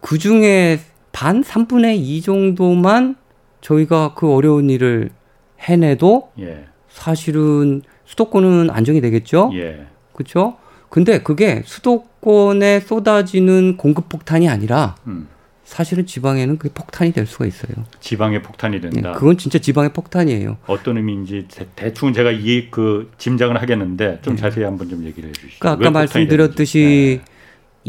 [0.00, 0.80] 그 중에
[1.12, 3.16] 반 3분의 2 정도만
[3.60, 5.10] 저희가 그 어려운 일을
[5.60, 6.64] 해내도 예.
[6.88, 9.50] 사실은 수도권은 안정이 되겠죠.
[9.54, 9.86] 예.
[10.12, 10.56] 그렇죠?
[10.88, 15.28] 근데 그게 수도권에 쏟아지는 공급 폭탄이 아니라 음.
[15.64, 17.84] 사실은 지방에는 그게 폭탄이 될 수가 있어요.
[18.00, 19.12] 지방에 폭탄이 된다.
[19.12, 20.56] 네, 그건 진짜 지방의 폭탄이에요.
[20.66, 21.46] 어떤 의미인지
[21.76, 24.40] 대 충 제가 이 그 짐작을 하겠는데 좀 네.
[24.42, 25.60] 자세히 한번 좀 얘기를 해주시죠.
[25.60, 27.29] 그러니까 아까 말씀드렸듯이 네.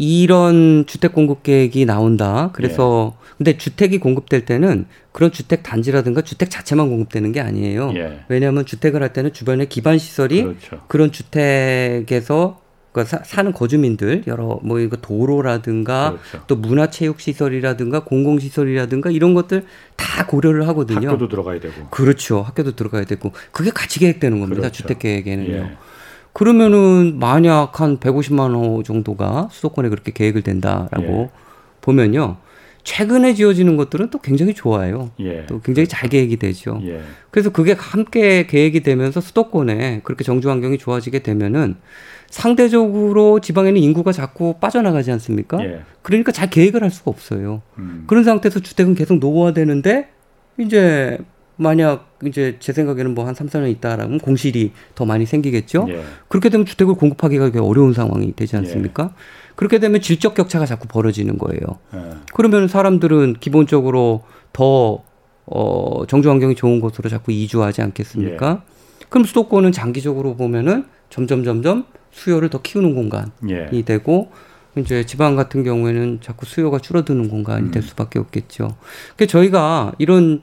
[0.01, 2.49] 이런 주택 공급 계획이 나온다.
[2.53, 3.21] 그래서 예.
[3.37, 7.93] 근데 주택이 공급될 때는 그런 주택 단지라든가 주택 자체만 공급되는 게 아니에요.
[7.95, 8.21] 예.
[8.27, 10.81] 왜냐하면 주택을 할 때는 주변에 기반 시설이 그렇죠.
[10.87, 12.61] 그런 주택에서
[12.91, 16.45] 그러니까 사, 는 거주민들 여러 뭐 이거 도로라든가 그렇죠.
[16.47, 19.65] 또 문화체육 시설이라든가 공공 시설이라든가 이런 것들
[19.97, 21.09] 다 고려를 하거든요.
[21.09, 21.89] 학교도 들어가야 되고.
[21.91, 22.41] 그렇죠.
[22.41, 24.61] 학교도 들어가야 되고 그게 같이 계획되는 겁니다.
[24.61, 24.77] 그렇죠.
[24.81, 25.53] 주택 계획에는요.
[25.53, 25.77] 예.
[26.33, 31.29] 그러면은 만약 한 150만 호 정도가 수도권에 그렇게 계획을 된다라고 예.
[31.81, 32.37] 보면요.
[32.83, 35.11] 최근에 지어지는 것들은 또 굉장히 좋아요.
[35.19, 35.45] 예.
[35.45, 36.79] 또 굉장히 잘 계획이 되죠.
[36.83, 37.01] 예.
[37.29, 41.75] 그래서 그게 함께 계획이 되면서 수도권에 그렇게 정주 환경이 좋아지게 되면은
[42.29, 45.63] 상대적으로 지방에는 인구가 자꾸 빠져나가지 않습니까?
[45.63, 45.81] 예.
[46.01, 47.61] 그러니까 잘 계획을 할 수가 없어요.
[47.77, 48.05] 음.
[48.07, 50.09] 그런 상태에서 주택은 계속 노후화되는데
[50.57, 51.19] 이제
[51.61, 55.85] 만약 이제 제 생각에는 뭐한 3, 4년 있다라면 공실이 더 많이 생기겠죠.
[55.89, 56.01] 예.
[56.27, 59.11] 그렇게 되면 주택을 공급하기가 어려운 상황이 되지 않습니까?
[59.11, 59.53] 예.
[59.55, 61.61] 그렇게 되면 질적 격차가 자꾸 벌어지는 거예요.
[61.93, 62.17] 예.
[62.33, 65.03] 그러면 사람들은 기본적으로 더
[65.45, 68.63] 어, 정주 환경이 좋은 곳으로 자꾸 이주하지 않겠습니까?
[68.63, 69.05] 예.
[69.09, 73.81] 그럼 수도권은 장기적으로 보면은 점점 점점 수요를 더 키우는 공간이 예.
[73.83, 74.31] 되고
[74.77, 77.71] 이제 지방 같은 경우에는 자꾸 수요가 줄어드는 공간이 음.
[77.71, 78.77] 될 수밖에 없겠죠.
[79.15, 80.41] 그 저희가 이런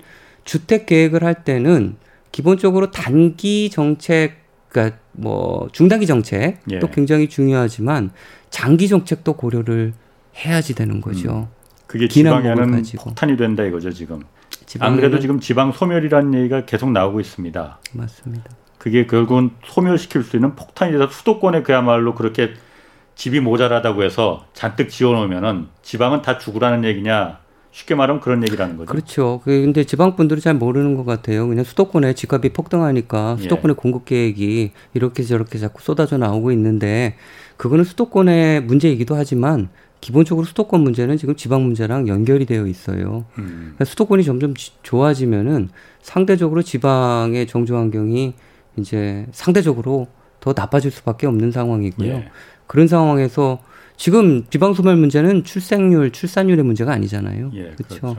[0.49, 1.97] 주택 계획을 할 때는
[2.33, 4.39] 기본적으로 단기 정책,
[4.71, 6.81] 그러니까 뭐 중단기 정책도 예.
[6.91, 8.13] 굉장히 중요하지만
[8.49, 9.93] 장기 정책도 고려를
[10.35, 11.49] 해야지 되는 거죠.
[11.51, 11.59] 음.
[11.87, 14.23] 그게 지방에는 폭탄이 된다 이거죠 지금.
[14.81, 17.81] 아무래도 지금 지방 소멸이라는 얘기가 계속 나오고 있습니다.
[17.93, 18.51] 맞습니다.
[18.79, 22.55] 그게 결국은 소멸시킬 수 있는 폭탄이 돼서 수도권에 그야말로 그렇게
[23.17, 27.39] 집이 모자라다고 해서 잔뜩 지어놓으면은 지방은 다 죽으라는 얘기냐
[27.70, 28.87] 쉽게 말하면 그런 얘기라는 거죠.
[28.90, 29.40] 그렇죠.
[29.44, 31.46] 그 근데 지방 분들이 잘 모르는 것 같아요.
[31.46, 33.42] 그냥 수도권에 집값이 폭등하니까 예.
[33.42, 33.81] 수도권의 예.
[33.81, 37.16] 공급 계획이 이렇게 저렇게 자꾸 쏟아져 나오고 있는데
[37.57, 39.68] 그거는 수도권의 문제이기도 하지만
[40.00, 43.24] 기본적으로 수도권 문제는 지금 지방 문제랑 연결이 되어 있어요.
[43.38, 43.72] 음.
[43.74, 48.35] 그러니까 수도권이 점점 좋아지면은 상대적으로 지방의 정조 환경이
[48.76, 50.07] 이제 상대적으로
[50.40, 52.09] 더 나빠질 수밖에 없는 상황이고요.
[52.09, 52.28] 예.
[52.66, 53.59] 그런 상황에서
[53.99, 57.51] 지금 지방소멸 문제는 출생률, 출산율의 문제가 아니잖아요.
[57.55, 58.01] 예, 그렇죠?
[58.01, 58.17] 그렇죠.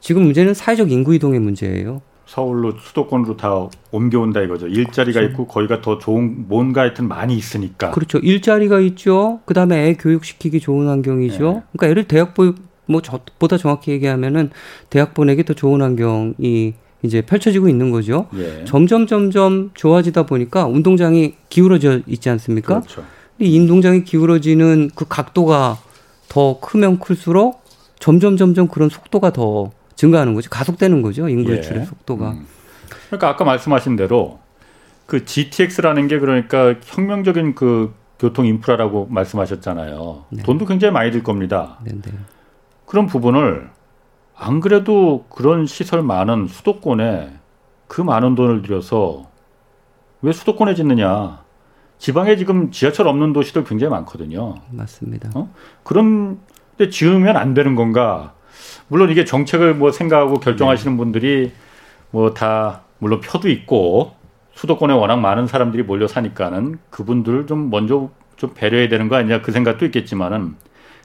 [0.00, 2.00] 지금 문제는 사회적 인구 이동의 문제예요.
[2.24, 4.66] 서울로 수도권으로 다 옮겨온다 이거죠.
[4.66, 5.32] 일자리가 그렇죠.
[5.32, 7.90] 있고 거기가 더 좋은 뭔가 하여튼 많이 있으니까.
[7.90, 8.18] 그렇죠.
[8.18, 9.40] 일자리가 있죠.
[9.44, 11.52] 그다음에 애 교육시키기 좋은 환경이죠.
[11.52, 11.62] 네.
[11.72, 12.54] 그러니까 애를 대학 보,
[12.86, 14.50] 뭐 저보다 정확히 얘기하면은
[14.88, 18.28] 대학 보내기 더 좋은 환경이 이제 펼쳐지고 있는 거죠.
[18.36, 18.64] 예.
[18.64, 22.80] 점점 점점 좋아지다 보니까 운동장이 기울어져 있지 않습니까?
[22.80, 23.04] 그렇죠.
[23.40, 25.78] 이 운동장이 기울어지는 그 각도가
[26.28, 27.62] 더 크면 클수록
[27.98, 30.50] 점점 점점 그런 속도가 더 증가하는 거죠.
[30.50, 31.28] 가속되는 거죠.
[31.28, 31.84] 인구 유출의 예.
[31.84, 32.30] 속도가.
[32.32, 32.46] 음.
[33.06, 34.38] 그러니까 아까 말씀하신 대로
[35.06, 40.24] 그 GTX라는 게 그러니까 혁명적인 그 교통 인프라라고 말씀하셨잖아요.
[40.30, 40.42] 네.
[40.42, 41.78] 돈도 굉장히 많이 들 겁니다.
[41.82, 42.12] 네, 네.
[42.86, 43.70] 그런 부분을
[44.36, 47.32] 안 그래도 그런 시설 많은 수도권에
[47.88, 49.26] 그 많은 돈을 들여서
[50.22, 51.42] 왜 수도권에 짓느냐?
[52.00, 54.54] 지방에 지금 지하철 없는 도시들 굉장히 많거든요.
[54.70, 55.28] 맞습니다.
[55.34, 55.52] 어?
[55.84, 58.32] 그런데 지으면 안 되는 건가?
[58.88, 60.96] 물론 이게 정책을 뭐 생각하고 결정하시는 네.
[60.96, 61.52] 분들이
[62.10, 64.14] 뭐 다 물론 표도 있고
[64.54, 69.52] 수도권에 워낙 많은 사람들이 몰려 사니까는 그분들을 좀 먼저 좀 배려해야 되는 거 아니냐 그
[69.52, 70.56] 생각도 있겠지만은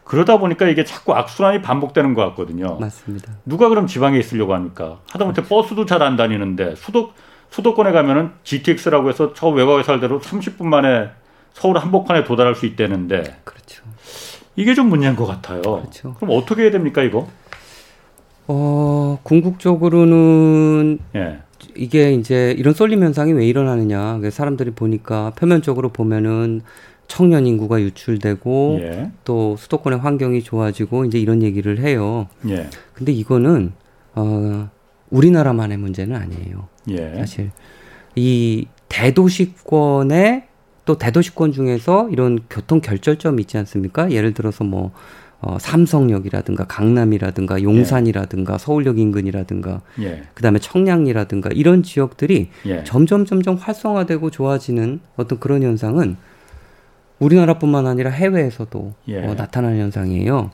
[0.06, 2.78] 그러다 보니까 이게 자꾸 악순환이 반복되는 것 같거든요.
[2.80, 3.34] 맞습니다.
[3.46, 5.00] 누가 그럼 지방에 있으려고 합니까?
[5.10, 5.50] 하다못해 그렇죠.
[5.56, 7.12] 버스도 잘 안 다니는데 수도
[7.50, 11.10] 수도권에 가면은 GTX라고 해서 저 외곽에 살대로 30분 만에
[11.54, 13.24] 서울 한복판에 도달할 수 있다는데.
[13.44, 13.84] 그렇죠.
[14.56, 15.62] 이게 좀 문제인 것 같아요.
[15.62, 16.14] 그렇죠.
[16.16, 17.28] 그럼 어떻게 해야 됩니까 이거?
[18.48, 21.40] 어 궁극적으로는 예.
[21.76, 24.20] 이게 이제 이런 쏠림 현상이 왜 일어나느냐.
[24.30, 26.62] 사람들이 보니까 표면적으로 보면은
[27.08, 29.12] 청년 인구가 유출되고 예.
[29.24, 32.28] 또 수도권의 환경이 좋아지고 이제 이런 얘기를 해요.
[32.48, 32.70] 예.
[32.94, 33.74] 근데 이거는
[34.16, 34.70] 어
[35.16, 36.68] 우리나라만의 문제는 아니에요.
[36.90, 37.16] 예.
[37.16, 37.52] 사실
[38.16, 40.44] 이 대도시권의
[40.86, 44.12] 또 대도시권 중에서 이런 교통 결절점이 있지 않습니까?
[44.12, 44.92] 예를 들어서 뭐
[45.42, 48.58] 어, 삼성역이라든가 강남이라든가 용산이라든가 예.
[48.58, 50.24] 서울역 인근이라든가 예.
[50.34, 52.84] 그다음에 청량리라든가 이런 지역들이 예.
[52.84, 56.18] 점점 점점 활성화되고 좋아지는 어떤 그런 현상은
[57.20, 59.26] 우리나라뿐만 아니라 해외에서도 예.
[59.26, 60.52] 어, 나타나는 현상이에요.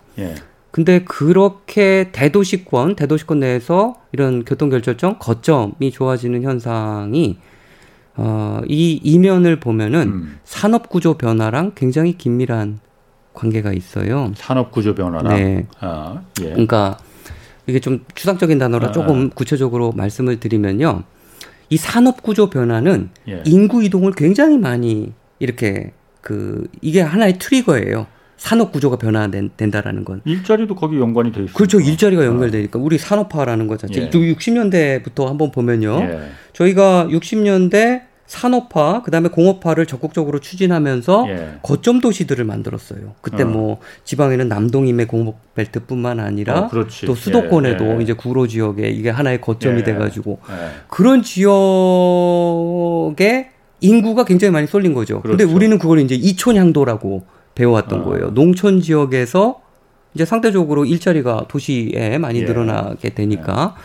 [0.72, 0.74] 예.
[0.74, 7.38] 근데 그렇게 대도시권, 대도시권 내에서 이런 교통결절점, 거점이 좋아지는 현상이
[8.16, 10.40] 어, 이 이면을 보면은 음.
[10.44, 12.80] 산업 구조 변화랑 굉장히 긴밀한
[13.34, 14.32] 관계가 있어요.
[14.36, 15.36] 산업 구조 변화랑.
[15.36, 15.68] 네.
[15.80, 16.50] 아, 예.
[16.52, 16.98] 그러니까
[17.68, 21.04] 이게 좀 추상적인 단어라 아, 조금 구체적으로 말씀을 드리면요.
[21.70, 23.44] 이 산업 구조 변화는 예.
[23.46, 28.08] 인구 이동을 굉장히 많이 이렇게 그 이게 하나의 트리거예요.
[28.42, 31.54] 산업 구조가 변화된다라는 건 일자리도 거기 연관이 돼 있어요.
[31.54, 31.80] 그렇죠.
[31.80, 34.02] 일자리가 연결되니까 우리 산업화라는 거 자체.
[34.02, 34.10] 예.
[34.10, 36.00] 60년대부터 한번 보면요.
[36.02, 36.22] 예.
[36.54, 41.60] 저희가 60년대 산업화, 그다음에 공업화를 적극적으로 추진하면서 예.
[41.62, 43.14] 거점 도시들을 만들었어요.
[43.22, 43.46] 그때 어.
[43.46, 46.70] 뭐 지방에는 남동임의 공업 벨트뿐만 아니라 어,
[47.06, 47.98] 또 수도권에도 예.
[48.00, 48.02] 예.
[48.02, 49.84] 이제 구로 지역에 이게 하나의 거점이 예.
[49.84, 50.40] 돼가지고
[50.88, 51.52] 그런 지역에
[53.82, 55.22] 인구가 굉장히 많이 쏠린 거죠.
[55.22, 55.38] 그렇죠.
[55.38, 58.04] 근데 우리는 그걸 이제 이촌향도라고 배워왔던 어.
[58.06, 58.32] 거예요.
[58.34, 59.62] 농촌 지역에서
[60.14, 62.46] 이제 상대적으로 일자리가 도시에 많이 예.
[62.46, 63.82] 늘어나게 되니까 예.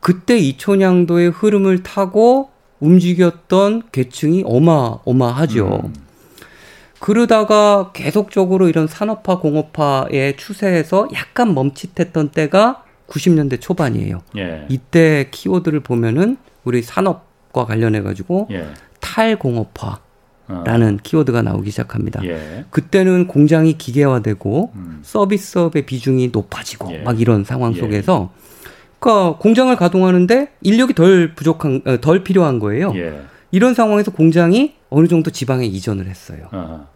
[0.00, 2.50] 그때 이촌향도의 흐름을 타고
[2.80, 5.82] 움직였던 계층이 어마어마하죠.
[5.84, 5.94] 음.
[7.00, 14.22] 그러다가 계속적으로 이런 산업화 공업화의 추세에서 약간 멈칫했던 때가 90년대 초반이에요.
[14.36, 14.66] 예.
[14.68, 18.66] 이때 키워드를 보면은 우리 산업과 관련해 가지고 예.
[19.00, 20.00] 탈공업화
[20.48, 20.98] 라는 어.
[21.02, 22.24] 키워드가 나오기 시작합니다.
[22.24, 22.64] 예.
[22.70, 24.98] 그때는 공장이 기계화되고 음.
[25.02, 26.98] 서비스업의 비중이 높아지고 예.
[26.98, 27.80] 막 이런 상황 예.
[27.80, 28.32] 속에서
[29.00, 32.92] 그러니까 공장을 가동하는데 인력이 덜 부족한 어, 덜 필요한 거예요.
[32.96, 33.22] 예.
[33.50, 36.48] 이런 상황에서 공장이 어느 정도 지방에 이전을 했어요.
[36.52, 36.86] 아하.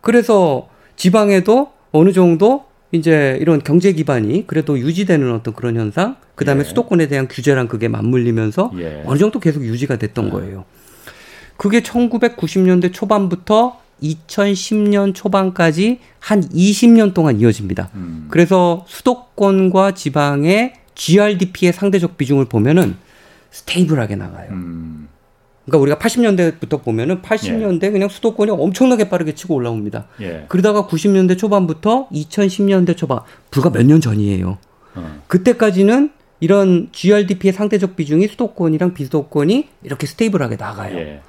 [0.00, 6.60] 그래서 지방에도 어느 정도 이제 이런 경제 기반이 그래도 유지되는 어떤 그런 현상, 그 다음에
[6.60, 6.64] 예.
[6.64, 9.02] 수도권에 대한 규제랑 그게 맞물리면서 예.
[9.06, 10.30] 어느 정도 계속 유지가 됐던 아.
[10.30, 10.64] 거예요.
[11.56, 17.90] 그게 1990년대 초반부터 2010년 초반까지 한 20년 동안 이어집니다.
[17.94, 18.26] 음.
[18.30, 22.96] 그래서 수도권과 지방의 GRDP의 상대적 비중을 보면은
[23.50, 24.50] stable하게 나가요.
[24.50, 25.08] 음.
[25.64, 27.90] 그러니까 우리가 80년대부터 보면은 80년대 예.
[27.90, 30.06] 그냥 수도권이 엄청나게 빠르게 치고 올라옵니다.
[30.20, 30.44] 예.
[30.48, 34.58] 그러다가 90년대 초반부터 2010년대 초반 불과 몇 년 전이에요.
[34.94, 35.22] 어.
[35.26, 40.96] 그때까지는 이런 GRDP의 상대적 비중이 수도권이랑 비수도권이 이렇게 stable하게 나가요.
[40.98, 41.20] 예.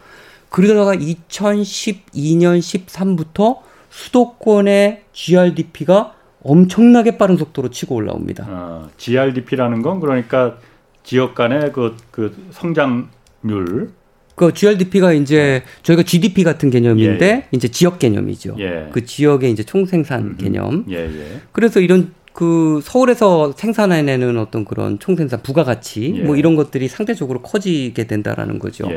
[0.49, 8.45] 그러다가 2012년 13부터 수도권의 GRDP가 엄청나게 빠른 속도로 치고 올라옵니다.
[8.47, 10.57] 어, GRDP라는 건 그러니까
[11.03, 13.91] 지역 간의 그, 그 성장률
[14.35, 17.47] 그 GRDP가 이제 저희가 GDP 같은 개념인데 예, 예.
[17.51, 18.55] 이제 지역 개념이죠.
[18.59, 18.89] 예.
[18.91, 20.37] 그 지역의 이제 총생산 음, 음.
[20.37, 20.85] 개념.
[20.89, 21.41] 예, 예.
[21.51, 26.21] 그래서 이런 그 서울에서 생산해내는 어떤 그런 총생산 부가가치 예.
[26.21, 28.87] 뭐 이런 것들이 상대적으로 커지게 된다라는 거죠.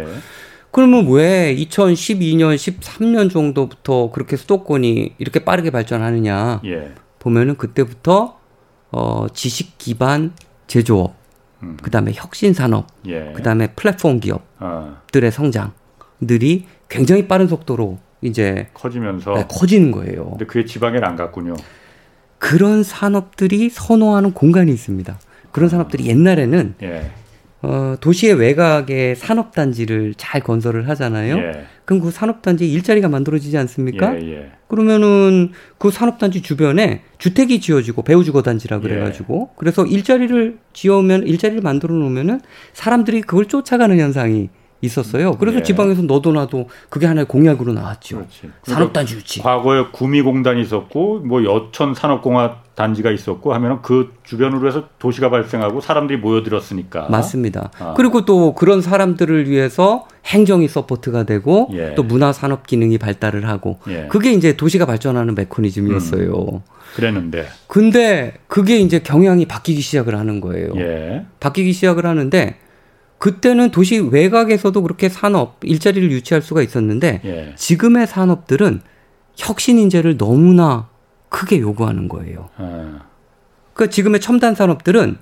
[0.70, 6.62] 그러면 왜 2012년, 13년 정도부터 그렇게 수도권이 이렇게 빠르게 발전하느냐
[7.18, 8.38] 보면은 그때부터
[8.92, 10.32] 어 지식 기반
[10.66, 11.20] 제조업
[11.62, 11.76] 음.
[11.82, 13.32] 그다음에 혁신 산업, 예.
[13.34, 15.30] 그다음에 플랫폼 기업들의 어.
[15.30, 20.30] 성장들이 굉장히 빠른 속도로 이제 커지면서 네, 커지는 거예요.
[20.30, 21.54] 근데 그게 지방에는 안 갔군요.
[22.38, 25.18] 그런 산업들이 선호하는 공간이 있습니다.
[25.52, 27.10] 그런 산업들이 옛날에는 예.
[27.62, 31.36] 어, 도시의 외곽에 산업단지를 잘 건설을 하잖아요.
[31.38, 31.64] 예.
[31.84, 34.14] 그럼 그 산업단지에 일자리가 만들어지지 않습니까?
[34.20, 34.50] 예, 예.
[34.68, 38.80] 그러면은 그 산업단지 주변에 주택이 지어지고 배우주거단지라 예.
[38.80, 42.40] 그래가지고 그래서 일자리를 지어오면 일자리를 만들어 놓으면은
[42.72, 44.48] 사람들이 그걸 쫓아가는 현상이
[44.82, 45.36] 있었어요.
[45.36, 45.62] 그래서 예.
[45.62, 48.26] 지방에서 너도 나도 그게 하나의 공약으로 나왔죠.
[48.62, 49.40] 산업단지 유치.
[49.40, 56.18] 과거에 구미공단이 있었고 뭐 여천 산업공학 단지가 있었고 하면 그 주변으로 해서 도시가 발생하고 사람들이
[56.18, 57.08] 모여들었으니까.
[57.10, 57.70] 맞습니다.
[57.78, 57.92] 아.
[57.94, 61.94] 그리고 또 그런 사람들을 위해서 행정이 support가 되고 예.
[61.94, 64.06] 또 문화 산업 기능이 발달을 하고 예.
[64.08, 66.32] 그게 이제 도시가 발전하는 메커니즘이었어요.
[66.32, 66.60] 음.
[66.94, 67.46] 그랬는데.
[67.66, 70.72] 근데 그게 이제 경향이 바뀌기 시작을 하는 거예요.
[70.76, 71.26] 예.
[71.38, 72.56] 바뀌기 시작을 하는데
[73.20, 77.54] 그때는 도시 외곽에서도 그렇게 산업 일자리를 유치할 수가 있었는데 예.
[77.54, 78.80] 지금의 산업들은
[79.36, 80.88] 혁신 인재를 너무나
[81.28, 82.48] 크게 요구하는 거예요.
[82.56, 83.02] 아.
[83.74, 85.18] 그러니까 지금의 첨단 산업들은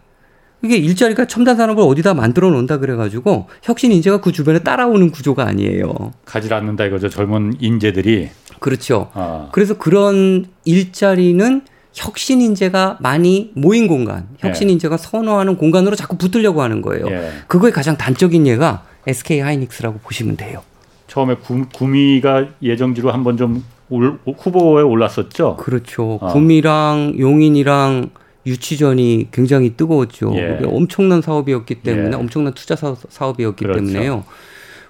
[0.62, 6.12] 이게 일자리가 첨단 산업을 어디다 만들어 놓는다 그래가지고 혁신 인재가 그 주변에 따라오는 구조가 아니에요.
[6.24, 7.08] 가지 않는다 이거죠.
[7.08, 8.30] 젊은 인재들이.
[8.60, 9.10] 그렇죠.
[9.14, 9.48] 아.
[9.50, 11.62] 그래서 그런 일자리는
[11.98, 14.74] 혁신 인재가 많이 모인 공간, 혁신 예.
[14.74, 17.06] 인재가 선호하는 공간으로 자꾸 붙으려고 하는 거예요.
[17.10, 17.30] 예.
[17.48, 20.62] 그거의 가장 단적인 예가 SK 하이닉스라고 보시면 돼요.
[21.08, 25.56] 처음에 구, 구미가 예정지로 한번 좀 올, 후보에 올랐었죠.
[25.56, 26.18] 그렇죠.
[26.20, 26.32] 어.
[26.32, 28.10] 구미랑 용인이랑
[28.46, 30.34] 유치전이 굉장히 뜨거웠죠.
[30.36, 30.60] 예.
[30.64, 32.14] 엄청난 사업이었기 때문에 예.
[32.14, 33.80] 엄청난 투자 사업, 이었기 그렇죠.
[33.80, 34.24] 때문에요.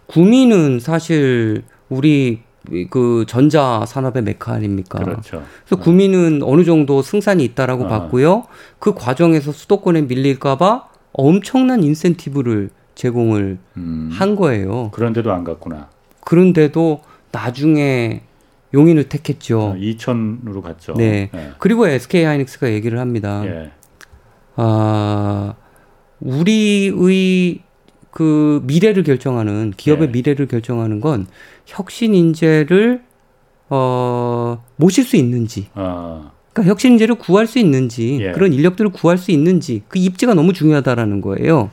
[0.07, 2.40] 구미는 사실 우리
[2.90, 4.98] 그 전자 산업의 메카 아닙니까?
[4.98, 5.42] 그렇죠.
[5.64, 7.88] 그래서 구미는 어느 정도 승산이 있다라고 어.
[7.88, 8.44] 봤고요.
[8.78, 14.11] 그 과정에서 수도권에 밀릴까봐 엄청난 인센티브를 제공을 음.
[14.12, 14.90] 한 거예요.
[14.92, 15.88] 그런데도 안 갔구나.
[16.24, 17.00] 그런데도
[17.33, 18.22] 나중에
[18.74, 19.61] 용인을 택했죠.
[19.61, 20.94] 어, 이천으로 갔죠.
[20.94, 21.31] 네.
[21.33, 21.52] 네.
[21.59, 23.42] 그리고 SK 하이닉스가 얘기를 합니다.
[23.46, 23.70] 예.
[24.57, 25.54] 아,
[26.20, 27.61] 우리의
[28.11, 30.12] 그 미래를 결정하는 기업의 예.
[30.12, 31.27] 미래를 결정하는 건
[31.66, 33.03] 혁신 인재를
[33.68, 35.68] 어 모실 수 있는지.
[35.75, 36.31] 아.
[36.53, 38.33] 그러니까 혁신 인재를 구할 수 있는지 예.
[38.33, 41.71] 그런 인력들을 구할 수 있는지 그 입지가 너무 중요하다라는 거예요.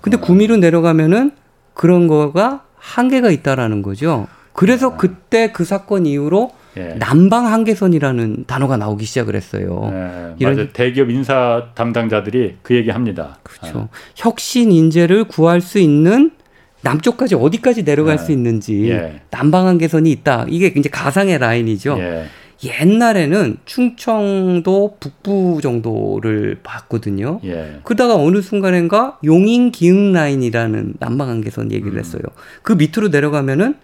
[0.00, 0.20] 근데 아.
[0.20, 1.32] 구미로 내려가면은
[1.74, 4.26] 그런 거가 한계가 있다라는 거죠.
[4.52, 4.96] 그래서 아.
[4.96, 6.94] 그때 그 사건 이후로 예.
[6.98, 9.90] 남방 한계선이라는 단어가 나오기 시작을 했어요.
[9.92, 10.68] 예, 이런 맞아.
[10.72, 13.38] 대기업 인사 담당자들이 그 얘기합니다.
[13.42, 13.88] 그렇죠.
[13.92, 13.96] 아.
[14.14, 16.30] 혁신 인재를 구할 수 있는
[16.82, 18.18] 남쪽까지 어디까지 내려갈 예.
[18.18, 19.20] 수 있는지 예.
[19.30, 20.46] 남방 한계선이 있다.
[20.48, 21.96] 이게 이제 가상의 라인이죠.
[21.98, 22.26] 예.
[22.64, 27.40] 옛날에는 충청도 북부 정도를 봤거든요.
[27.44, 27.80] 예.
[27.84, 31.98] 그러다가 어느 순간엔가 용인 기흥 라인이라는 남방 한계선 얘기를 음.
[31.98, 32.22] 했어요.
[32.62, 33.74] 그 밑으로 내려가면은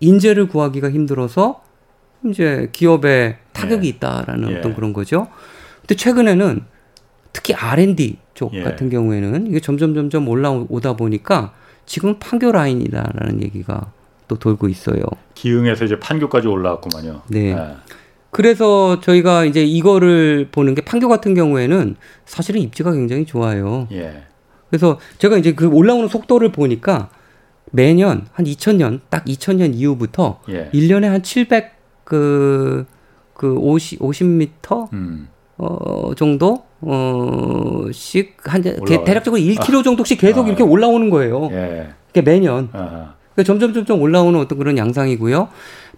[0.00, 1.62] 인재를 구하기가 힘들어서
[2.28, 3.90] 이제 기업에 타격이 예.
[3.90, 4.58] 있다라는 예.
[4.58, 5.28] 어떤 그런 거죠.
[5.80, 6.64] 근데 최근에는
[7.32, 8.62] 특히 R&D 쪽 예.
[8.62, 11.52] 같은 경우에는 이게 점점 점점 올라오다 보니까
[11.86, 13.92] 지금 판교 라인이다라는 얘기가
[14.28, 15.02] 또 돌고 있어요.
[15.34, 17.22] 기흥에서 이제 판교까지 올라왔구만요.
[17.28, 17.54] 네.
[17.54, 17.76] 네.
[18.30, 23.88] 그래서 저희가 이제 이거를 보는 게 판교 같은 경우에는 사실은 입지가 굉장히 좋아요.
[23.90, 24.22] 예.
[24.68, 27.10] 그래서 제가 이제 그 올라오는 속도를 보니까
[27.72, 30.70] 매년 한 2000년 딱 2000년 이후부터 예.
[30.72, 31.79] 1년에 한 700
[32.10, 32.84] 그,
[33.34, 34.92] 그 50, 50m?
[34.92, 35.28] 음.
[35.58, 36.64] 어, 정도?
[36.80, 39.82] 어, 씩, 한, 대, 대략적으로 1km 아.
[39.82, 40.48] 정도씩 계속 아.
[40.48, 41.48] 이렇게 올라오는 거예요.
[41.52, 41.90] 예.
[42.08, 42.70] 그게 매년.
[42.70, 45.48] 그러니까 점점 점점 올라오는 어떤 그런 양상이고요.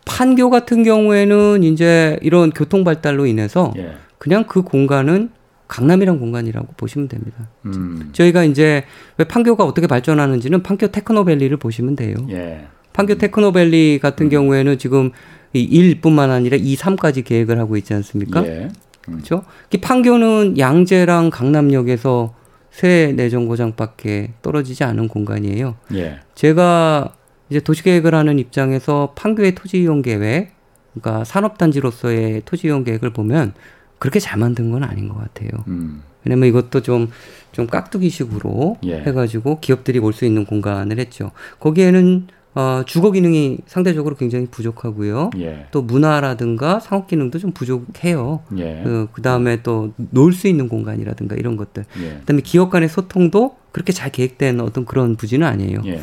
[0.04, 3.94] 판교 같은 경우에는 이제 이런 교통 발달로 인해서 예.
[4.18, 5.30] 그냥 그 공간은
[5.68, 7.48] 강남이란 공간이라고 보시면 됩니다.
[7.64, 8.10] 음.
[8.12, 8.84] 저희가 이제
[9.16, 12.16] 왜 판교가 어떻게 발전하는지는 판교 테크노밸리를 보시면 돼요.
[12.30, 12.66] 예.
[12.92, 14.30] 판교 테크노밸리 같은 음.
[14.30, 15.12] 경우에는 지금
[15.52, 18.44] 이 1뿐만 아니라 2, 3까지 계획을 하고 있지 않습니까?
[18.46, 18.68] 예.
[19.08, 19.14] 음.
[19.14, 19.44] 그렇죠?
[19.80, 22.34] 판교는 양재랑 강남역에서
[22.70, 25.76] 새 내정거장밖에 떨어지지 않은 공간이에요.
[25.94, 26.20] 예.
[26.34, 27.14] 제가
[27.50, 30.52] 이제 도시계획을 하는 입장에서 판교의 토지 이용 계획,
[30.94, 33.52] 그러니까 산업단지로서의 토지 이용 계획을 보면
[33.98, 35.50] 그렇게 잘 만든 건 아닌 것 같아요.
[35.68, 36.02] 음.
[36.24, 37.10] 왜냐면 이것도 좀,
[37.50, 39.00] 좀 깍두기식으로 예.
[39.00, 41.32] 해가지고 기업들이 올 수 있는 공간을 했죠.
[41.60, 45.30] 거기에는 어, 주거 기능이 상대적으로 굉장히 부족하고요.
[45.38, 45.66] 예.
[45.70, 48.40] 또 문화라든가 상업 기능도 좀 부족해요.
[48.58, 48.82] 예.
[48.84, 51.84] 그, 그 다음에 또 놀 수 있는 공간이라든가 이런 것들.
[52.02, 52.16] 예.
[52.20, 55.80] 그 다음에 기업 간의 소통도 그렇게 잘 계획된 어떤 그런 부지는 아니에요.
[55.86, 56.02] 예.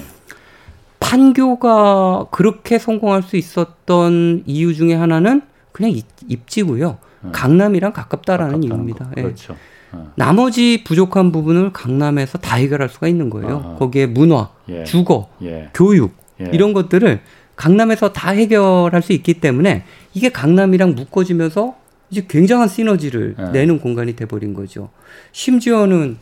[1.00, 5.94] 판교가 그렇게 성공할 수 있었던 이유 중에 하나는 그냥
[6.28, 6.98] 입지고요.
[7.24, 7.32] 음.
[7.32, 9.12] 강남이랑 가깝다라는 이유입니다.
[9.18, 9.22] 예.
[9.22, 9.56] 그렇죠.
[9.92, 10.12] 어.
[10.16, 13.62] 나머지 부족한 부분을 강남에서 다 해결할 수가 있는 거예요.
[13.64, 13.76] 어.
[13.80, 14.84] 거기에 문화, 예.
[14.84, 15.70] 주거, 예.
[15.74, 16.50] 교육 예.
[16.54, 17.20] 이런 것들을
[17.56, 21.76] 강남에서 다 해결할 수 있기 때문에 이게 강남이랑 묶어지면서
[22.10, 23.44] 이제 굉장한 시너지를 예.
[23.52, 24.90] 내는 공간이 돼버린 거죠.
[25.32, 26.18] 심지어는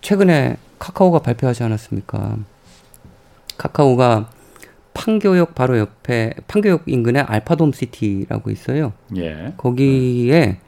[0.00, 2.36] 최근에 카카오가 발표하지 않았습니까?
[3.56, 4.30] 카카오가
[4.94, 8.92] 판교역 바로 옆에 판교역 인근에 알파돔 시티라고 있어요.
[9.16, 9.52] 예.
[9.56, 10.58] 거기에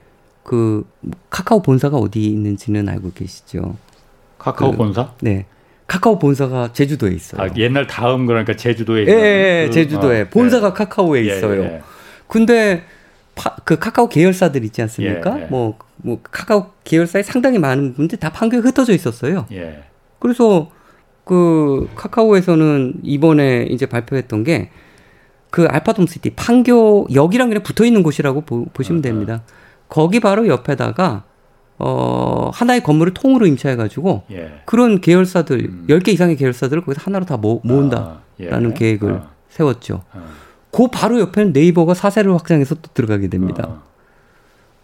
[0.43, 0.89] 그
[1.31, 3.77] 카카오 본사가 어디 있는지는 알고 계시죠?
[4.39, 5.13] 카카오 그, 본사?
[5.21, 5.47] 네.
[5.89, 7.43] 카카오 본사가 제주도에 있어요.
[7.43, 10.73] 아, 옛날 다음 그러니까 제주도에 예, 예, 그, 제주도에 아, 본사가 예.
[10.73, 11.65] 카카오에 예, 있어요.
[11.65, 11.83] 예.
[12.29, 12.85] 근데
[13.35, 15.41] 파, 그 카카오 계열사들 있지 않습니까?
[15.41, 19.47] 예, 뭐, 뭐 카카오 계열사에 상당히 많은 분들 다 판교에 흩어져 있었어요.
[20.21, 20.71] 그래서
[21.25, 24.71] 그 카카오에서는 이번에 이제 발표했던 게
[25.51, 29.03] 그 알파돔 시티 판교 역이랑 그냥 붙어 있는 곳이라고 보, 시면 아, 아.
[29.03, 29.43] 됩니다.
[29.89, 31.25] 거기 바로 옆에다가
[31.79, 34.61] 어 하나의 건물을 통으로 임차해가지고 예.
[34.65, 35.87] 그런 계열사들 음.
[35.89, 38.75] 10개 이상의 계열사들을 거기서 하나로 다 모, 모은다라는 아, 예.
[38.75, 39.31] 계획을 아.
[39.51, 40.03] 세웠죠.
[40.13, 40.25] 아.
[40.73, 43.65] 그 바로 옆에는 네이버가 사세를 확장해서 또 들어가게 됩니다.
[43.69, 43.83] 아.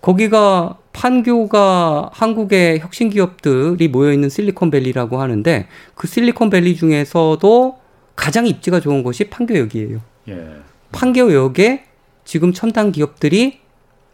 [0.01, 7.79] 거기가 판교가 한국의 혁신 기업들이 모여 있는 실리콘밸리라고 하는데 그 실리콘밸리 중에서도
[8.15, 10.01] 가장 입지가 좋은 곳이 판교역이에요.
[10.29, 10.49] 예.
[10.93, 11.85] 판교역에
[12.25, 13.61] 지금 첨단 기업들이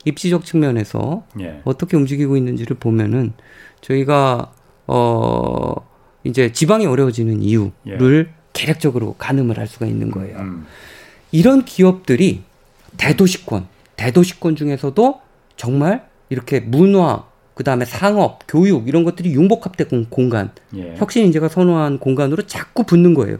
[0.04, 1.60] 입지적 측면에서 예.
[1.64, 3.32] 어떻게 움직이고 있는지를 보면은
[3.80, 4.52] 저희가
[4.86, 5.74] 어
[6.24, 8.40] 이제 지방이 어려워지는 이유를 예.
[8.52, 10.38] 계략적으로 가늠을 할 수가 있는 거예요.
[10.38, 10.66] 음.
[11.32, 12.42] 이런 기업들이
[12.96, 15.20] 대도시권, 대도시권 중에서도
[15.56, 20.94] 정말 이렇게 문화, 그 다음에 상업, 교육 이런 것들이 융복합된 공간, 예.
[20.96, 23.38] 혁신 인재가 선호한 공간으로 자꾸 붙는 거예요.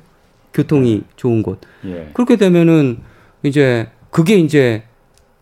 [0.53, 1.01] 교통이 예.
[1.16, 1.61] 좋은 곳.
[1.85, 2.11] 예.
[2.12, 3.01] 그렇게 되면은
[3.42, 4.83] 이제 그게 이제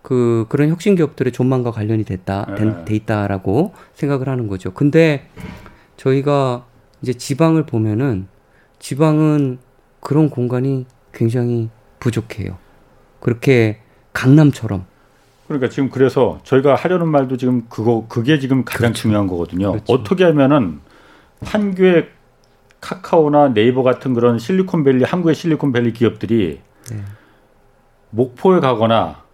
[0.08, 2.84] 그 그런 혁신 기업들의 전망과 관련이 됐다, 돼, 예.
[2.86, 4.72] 돼 있다라고 생각을 하는 거죠.
[4.72, 5.28] 근데
[5.98, 6.64] 저희가
[7.02, 8.26] 이제 지방을 보면은
[8.78, 9.58] 지방은
[10.00, 11.68] 그런 공간이 굉장히
[12.00, 12.56] 부족해요.
[13.20, 13.80] 그렇게
[14.14, 14.86] 강남처럼
[15.46, 19.02] 그러니까 지금 그래서 저희가 하려는 말도 지금 그거 그게 지금 가장 그렇죠.
[19.02, 19.72] 중요한 거거든요.
[19.72, 19.92] 그렇죠.
[19.92, 20.80] 어떻게 하면은
[21.44, 22.08] 판교의
[22.80, 27.02] 카카오나 네이버 같은 그런 실리콘밸리 한국의 실리콘밸리 기업들이 네.
[28.08, 29.27] 목포에 가거나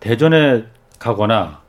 [0.00, 0.64] 대전에
[0.98, 1.60] 가거나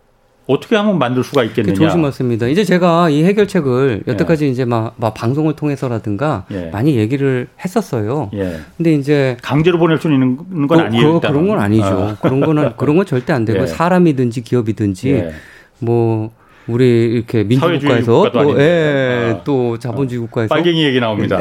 [0.49, 1.75] 어떻게 하면 만들 수가 있겠느냐.
[1.75, 2.47] 좋으신 말씀입니다.
[2.47, 4.49] 이제 제가 이 해결책을 여태까지 예.
[4.49, 6.71] 이제 막, 막, 방송을 통해서라든가 예.
[6.71, 8.31] 많이 얘기를 했었어요.
[8.33, 8.59] 예.
[8.75, 11.19] 근데 이제 강제로 보낼 수 있는 건 그, 아니에요.
[11.19, 11.85] 그, 그런 건 아니죠.
[11.85, 12.17] 아.
[12.19, 13.67] 그런 거는 그런 건 절대 안 되고 예.
[13.67, 15.33] 사람이든지 기업이든지 예.
[15.77, 16.31] 뭐
[16.65, 19.43] 우리 이렇게 민주국가에서 또, 예, 아.
[19.43, 21.37] 또 자본주의 국가에서 빨갱이 얘기 나옵니다.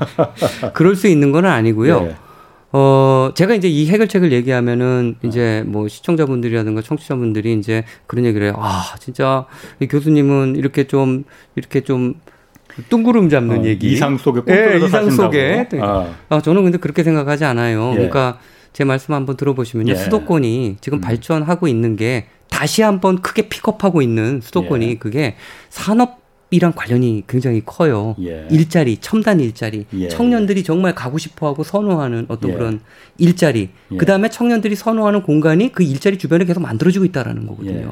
[0.72, 2.14] 그럴 수 있는 건 아니고요.
[2.72, 2.78] 예.
[2.78, 8.54] 어, 제가 이제 이 해결책을 얘기하면은 이제 뭐 시청자분들이라든가 청취자분들이 이제 그런 얘기를 해요.
[8.58, 9.46] 아, 진짜
[9.80, 11.24] 이 교수님은 이렇게 좀,
[11.56, 12.14] 이렇게 좀
[12.88, 13.92] 뚱구름 잡는 어, 얘기.
[13.92, 15.68] 이상 속에 예, 이상 속에.
[15.80, 16.14] 아.
[16.28, 16.40] 아.
[16.40, 17.90] 저는 근데 그렇게 생각하지 않아요.
[17.92, 17.96] 예.
[17.96, 18.38] 그러니까
[18.72, 19.92] 제 말씀 한번 들어보시면요.
[19.92, 19.96] 예.
[19.96, 21.00] 수도권이 지금 음.
[21.00, 24.94] 발전하고 있는 게 다시 한번 크게 픽업하고 있는 수도권이 예.
[24.94, 25.36] 그게
[25.68, 26.19] 산업
[26.50, 28.16] 이랑 관련이 굉장히 커요.
[28.20, 28.46] 예.
[28.50, 30.08] 일자리, 첨단 일자리, 예.
[30.08, 32.54] 청년들이 정말 가고 싶어하고 선호하는 어떤 예.
[32.54, 32.80] 그런
[33.18, 33.70] 일자리.
[33.92, 33.96] 예.
[33.96, 37.86] 그 다음에 청년들이 선호하는 공간이 그 일자리 주변에 계속 만들어지고 있다라는 거거든요.
[37.86, 37.90] 예.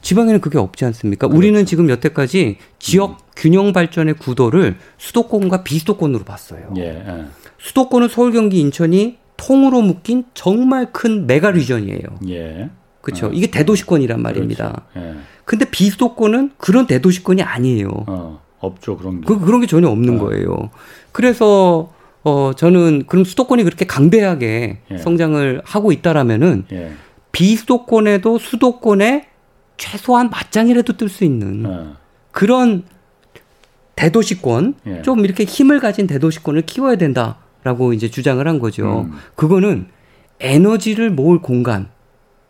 [0.00, 1.26] 지방에는 그게 없지 않습니까?
[1.26, 1.38] 그렇죠.
[1.38, 3.16] 우리는 지금 여태까지 지역 음.
[3.36, 6.72] 균형 발전의 구도를 수도권과 비수도권으로 봤어요.
[6.78, 7.04] 예.
[7.58, 12.00] 수도권은 서울, 경기, 인천이 통으로 묶인 정말 큰 메가 리전이에요.
[12.98, 13.02] 예.
[13.02, 13.26] 그렇죠.
[13.26, 13.30] 어.
[13.32, 14.84] 이게 대도시권이란 말입니다.
[14.92, 15.08] 그렇죠.
[15.08, 15.14] 예.
[15.44, 17.88] 근데 비수도권은 그런 대도시권이 아니에요.
[18.06, 19.26] 어, 없죠 그런 게.
[19.26, 20.24] 그, 그런 게 전혀 없는 어.
[20.24, 20.70] 거예요.
[21.12, 21.92] 그래서
[22.24, 24.98] 어 저는 그럼 수도권이 그렇게 강대하게 예.
[24.98, 26.92] 성장을 하고 있다라면은 예.
[27.32, 29.28] 비수도권에도 수도권에
[29.76, 31.96] 최소한 맞짱이라도 뜰 수 있는 어.
[32.32, 32.82] 그런
[33.96, 35.02] 대도시권 예.
[35.02, 39.06] 좀 이렇게 힘을 가진 대도시권을 키워야 된다라고 이제 주장을 한 거죠.
[39.08, 39.12] 음.
[39.34, 39.86] 그거는
[40.40, 41.88] 에너지를 모을 공간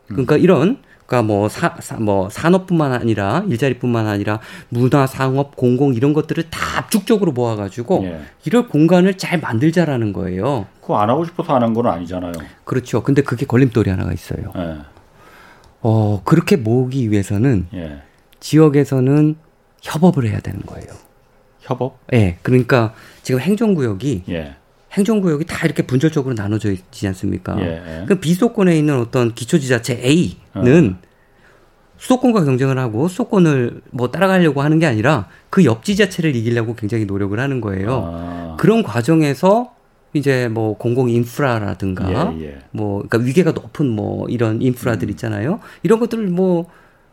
[0.08, 0.40] 그러니까 음.
[0.40, 6.50] 이런 그러니까 뭐, 사, 사, 뭐 산업뿐만 아니라 일자리뿐만 아니라 문화, 상업, 공공 이런 것들을
[6.50, 8.20] 다 압축적으로 모아가지고 예.
[8.44, 10.66] 이럴 공간을 잘 만들자라는 거예요.
[10.82, 12.32] 그거 안 하고 싶어서 안 한 건 아니잖아요.
[12.64, 13.02] 그렇죠.
[13.02, 14.52] 근데 그게 걸림돌이 하나가 있어요.
[14.58, 14.76] 예.
[15.80, 18.02] 어 그렇게 모으기 위해서는 예.
[18.40, 19.36] 지역에서는
[19.82, 20.88] 협업을 해야 되는 거예요.
[21.60, 21.98] 협업?
[22.12, 22.36] 예.
[22.42, 22.92] 그러니까
[23.22, 24.56] 지금 행정구역이 예.
[24.92, 27.60] 행정구역이 다 이렇게 분절적으로 나눠져 있지 않습니까?
[27.60, 28.04] 예.
[28.06, 31.08] 그 비수도권에 있는 어떤 기초지자체 A는 어.
[31.98, 37.38] 수도권과 경쟁을 하고 수도권을 뭐 따라가려고 하는 게 아니라 그 옆 지자체를 이기려고 굉장히 노력을
[37.38, 38.10] 하는 거예요.
[38.14, 38.56] 아.
[38.58, 39.74] 그런 과정에서
[40.14, 42.58] 이제 뭐 공공 인프라라든가 예, 예.
[42.70, 45.10] 뭐 그러니까 위계가 높은 뭐 이런 인프라들 음.
[45.10, 45.60] 있잖아요.
[45.82, 46.66] 이런 것들을 뭐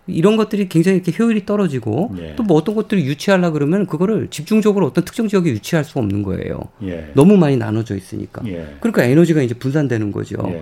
[0.08, 2.36] 이런 것들이 굉장히 이렇게 효율이 떨어지고 예.
[2.36, 6.60] 또뭐 어떤 것들을 유치하려 그러면 그거를 집중적으로 어떤 특정 지역에 유치할 수 없는 거예요.
[6.84, 7.12] 예.
[7.16, 8.42] 너무 많이 나눠져 있으니까.
[8.46, 8.76] 예.
[8.80, 10.38] 그러니까 에너지가 이제 분산되는 거죠.
[10.48, 10.62] 예.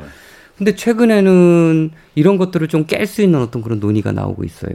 [0.58, 4.74] 근데 최근에는 이런 것들을 좀 깰 수 있는 어떤 그런 논의가 나오고 있어요.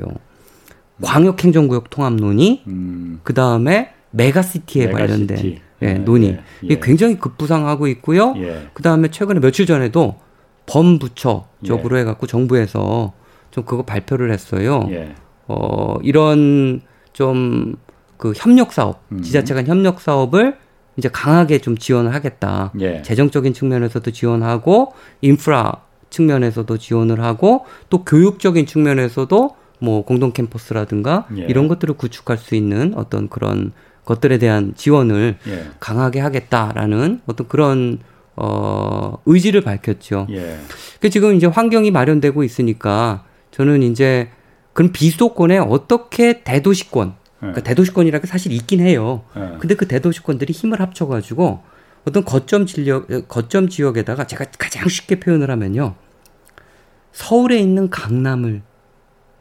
[1.02, 3.20] 광역행정구역 통합 논의, 음.
[3.22, 5.26] 그 다음에 메가시티에 메가시티.
[5.26, 6.30] 관련된 예, 논의.
[6.30, 6.40] 예.
[6.62, 8.34] 이게 굉장히 급부상하고 있고요.
[8.38, 8.66] 예.
[8.74, 10.16] 그 다음에 최근에 며칠 전에도
[10.66, 12.00] 범부처적으로 예.
[12.00, 13.12] 해갖고 정부에서
[13.50, 14.86] 좀 그거 발표를 했어요.
[14.90, 15.14] 예.
[15.46, 16.82] 어, 이런
[17.12, 17.76] 좀
[18.18, 19.22] 그 협력 사업, 음.
[19.22, 20.58] 지자체 간 협력 사업을
[20.96, 22.72] 이제 강하게 좀 지원을 하겠다.
[22.80, 23.00] 예.
[23.02, 24.92] 재정적인 측면에서도 지원하고
[25.22, 25.80] 인프라
[26.10, 31.42] 측면에서도 지원을 하고 또 교육적인 측면에서도 뭐 공동 캠퍼스라든가 예.
[31.42, 33.72] 이런 것들을 구축할 수 있는 어떤 그런
[34.04, 35.66] 것들에 대한 지원을 예.
[35.78, 38.00] 강하게 하겠다라는 어떤 그런
[38.34, 40.26] 어 의지를 밝혔죠.
[40.30, 40.58] 예.
[41.00, 44.30] 그 지금 이제 환경이 마련되고 있으니까 저는 이제
[44.72, 47.68] 그럼 비수도권에 어떻게 대도시권, 그러니까 네.
[47.68, 49.24] 대도시권이라는 게 사실 있긴 해요.
[49.34, 49.56] 네.
[49.58, 51.62] 근데 그 대도시권들이 힘을 합쳐가지고
[52.04, 55.94] 어떤 거점 진력, 거점 지역에다가 제가 가장 쉽게 표현을 하면요.
[57.12, 58.62] 서울에 있는 강남을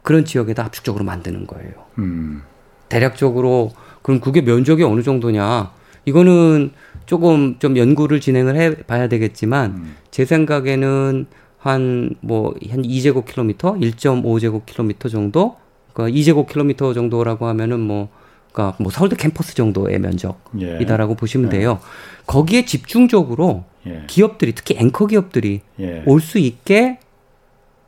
[0.02, 1.72] 그런 지역에다 압축적으로 만드는 거예요.
[1.98, 2.42] 음.
[2.88, 5.72] 대략적으로 그럼 그게 면적이 어느 정도냐?
[6.04, 6.72] 이거는
[7.06, 9.96] 조금 좀 연구를 진행을 해 봐야 되겠지만 음.
[10.10, 11.26] 제 생각에는
[11.58, 15.56] 한, 뭐, 한 2제곱 킬로미터, 1.5제곱 킬로미터 정도?
[15.92, 18.08] 그러니까 2제곱 킬로미터 정도라고 하면은 뭐,
[18.52, 21.16] 그러니까 뭐 서울대 캠퍼스 정도의 면적이다라고 예.
[21.16, 21.58] 보시면 예.
[21.58, 21.80] 돼요.
[22.26, 24.04] 거기에 집중적으로 예.
[24.06, 26.02] 기업들이, 특히 앵커 기업들이 예.
[26.06, 26.98] 올수 있게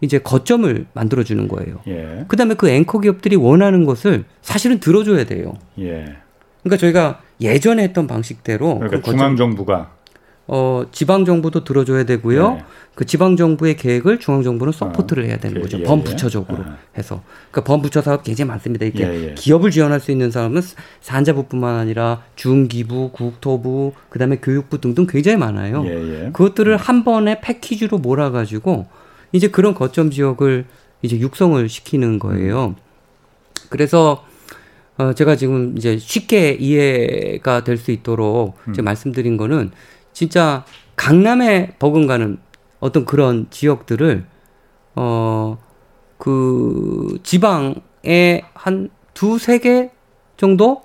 [0.01, 1.81] 이제 거점을 만들어 주는 거예요.
[1.87, 2.25] 예.
[2.29, 5.55] 그 다음에 그 앵커 기업들이 원하는 것을 사실은 들어줘야 돼요.
[5.79, 6.17] 예.
[6.63, 9.93] 그러니까 저희가 예전에 했던 방식대로 그러니까 그 중앙 정부가
[10.53, 12.55] 어, 지방 정부도 들어줘야 되고요.
[12.55, 12.65] 네.
[12.97, 15.79] 그 지방 정부의 계획을 중앙 정부는 support를 어, 해야 되는 그, 거죠.
[15.79, 16.99] 예, 범부처적으로 예.
[16.99, 17.23] 해서.
[17.53, 18.85] 그러니까 범부처 사업 굉장히 많습니다.
[18.85, 19.35] 이렇게 예, 예.
[19.35, 20.61] 기업을 지원할 수 있는 사람은
[21.03, 25.85] 산자부뿐만 아니라 중기부, 국토부, 그다음에 교육부 등등 굉장히 많아요.
[25.87, 26.31] 예, 예.
[26.33, 28.89] 그것들을 한 번에 패키지로 몰아가지고
[29.31, 30.65] 이제 그런 거점 지역을
[31.03, 32.75] 이제 육성을 시키는 거예요.
[33.69, 34.27] 그래서
[34.99, 38.73] 어, 제가 지금 이제 쉽게 이해가 될 수 있도록 음.
[38.73, 39.71] 제가 말씀드린 거는
[40.13, 40.65] 진짜
[40.97, 42.39] 강남에 버금가는
[42.81, 44.27] 어떤 그런 지역들을
[44.97, 45.59] 어
[46.21, 49.91] 그 지방에 한 두세 개
[50.37, 50.83] 정도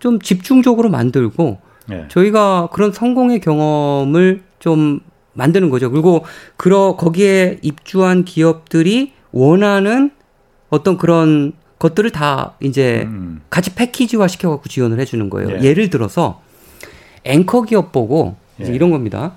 [0.00, 2.06] 좀 집중적으로 만들고 네.
[2.08, 5.00] 저희가 그런 성공의 경험을 좀
[5.34, 5.90] 만드는 거죠.
[5.90, 6.24] 그리고
[6.56, 10.10] 그러 거기에 입주한 기업들이 원하는
[10.70, 13.42] 어떤 그런 것들을 다 이제 음.
[13.50, 15.58] 같이 패키지화 시켜갖고 지원을 해주는 거예요.
[15.58, 15.62] 네.
[15.62, 16.40] 예를 들어서
[17.24, 18.66] 앵커 기업 보고 예.
[18.66, 19.36] 이런 겁니다.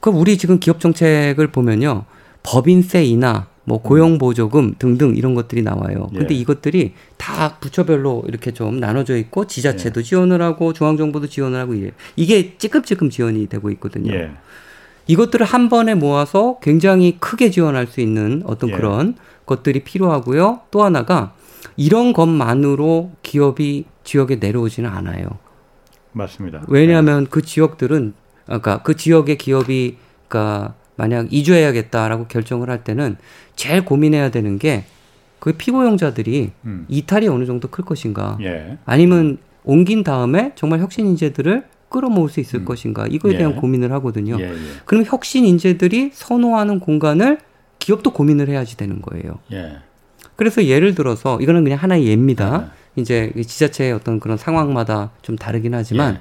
[0.00, 2.04] 그 우리 지금 기업 정책을 보면요.
[2.42, 6.08] 법인세 인하, 뭐 고용 보조금 등등 이런 것들이 나와요.
[6.14, 6.38] 근데 예.
[6.38, 10.04] 이것들이 다 부처별로 이렇게 좀 나눠져 있고 지자체도 예.
[10.04, 11.92] 지원을 하고 중앙 정부도 지원을 하고 이래.
[12.16, 14.12] 이게 찌끔찌끔 지원이 되고 있거든요.
[14.12, 14.30] 예.
[15.06, 18.74] 이것들을 한 번에 모아서 굉장히 크게 지원할 수 있는 어떤 예.
[18.74, 20.60] 그런 것들이 필요하고요.
[20.70, 21.34] 또 하나가
[21.76, 25.26] 이런 것만으로 기업이 지역에 내려오지는 않아요.
[26.14, 26.62] 맞습니다.
[26.68, 27.30] 왜냐하면 네.
[27.30, 28.14] 그 지역들은
[28.46, 29.98] 그러니까 그 지역의 기업이
[30.28, 33.16] 그러니까 만약 이주해야겠다라고 결정을 할 때는
[33.56, 34.84] 제일 고민해야 되는 게
[35.44, 36.86] 그 피고용자들이 음.
[36.88, 38.78] 이탈이 어느 정도 클 것인가, 예.
[38.86, 42.64] 아니면 옮긴 다음에 정말 혁신 인재들을 끌어모을 수 있을 음.
[42.64, 43.36] 것인가 이거에 예.
[43.36, 44.38] 대한 고민을 하거든요.
[44.40, 44.56] 예, 예.
[44.86, 47.40] 그럼 혁신 인재들이 선호하는 공간을
[47.78, 49.38] 기업도 고민을 해야지 되는 거예요.
[49.52, 49.80] 예.
[50.36, 52.72] 그래서 예를 들어서 이거는 그냥 하나의 예입니다.
[52.98, 53.00] 예.
[53.00, 56.20] 이제 지자체의 어떤 그런 상황마다 좀 다르긴 하지만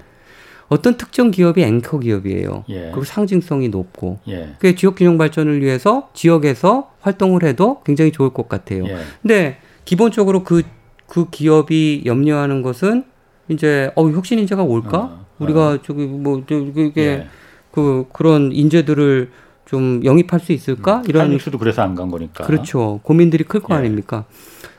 [0.69, 2.63] 어떤 특정 기업이 앵커 기업이에요.
[2.69, 2.82] 예.
[2.86, 4.55] 그리고 상징성이 높고, 예.
[4.59, 8.86] 그 지역 균형 발전을 위해서 지역에서 활동을 해도 굉장히 좋을 것 같아요.
[8.88, 8.97] 예.
[9.21, 10.63] 근데 기본적으로 그,
[11.05, 13.03] 그 기업이 염려하는 것은
[13.49, 14.97] 이제, 어, 혁신 인재가 올까?
[14.99, 15.82] 어, 우리가 어.
[15.84, 17.28] 저기 뭐, 저, 이게 예.
[17.71, 19.30] 그, 그런 인재들을
[19.65, 20.99] 좀 영입할 수 있을까?
[20.99, 21.38] 음, 이런.
[21.39, 22.45] 수도 그래서 안 간 거니까.
[22.45, 22.99] 그렇죠.
[23.03, 23.78] 고민들이 클거 예.
[23.80, 24.26] 아닙니까?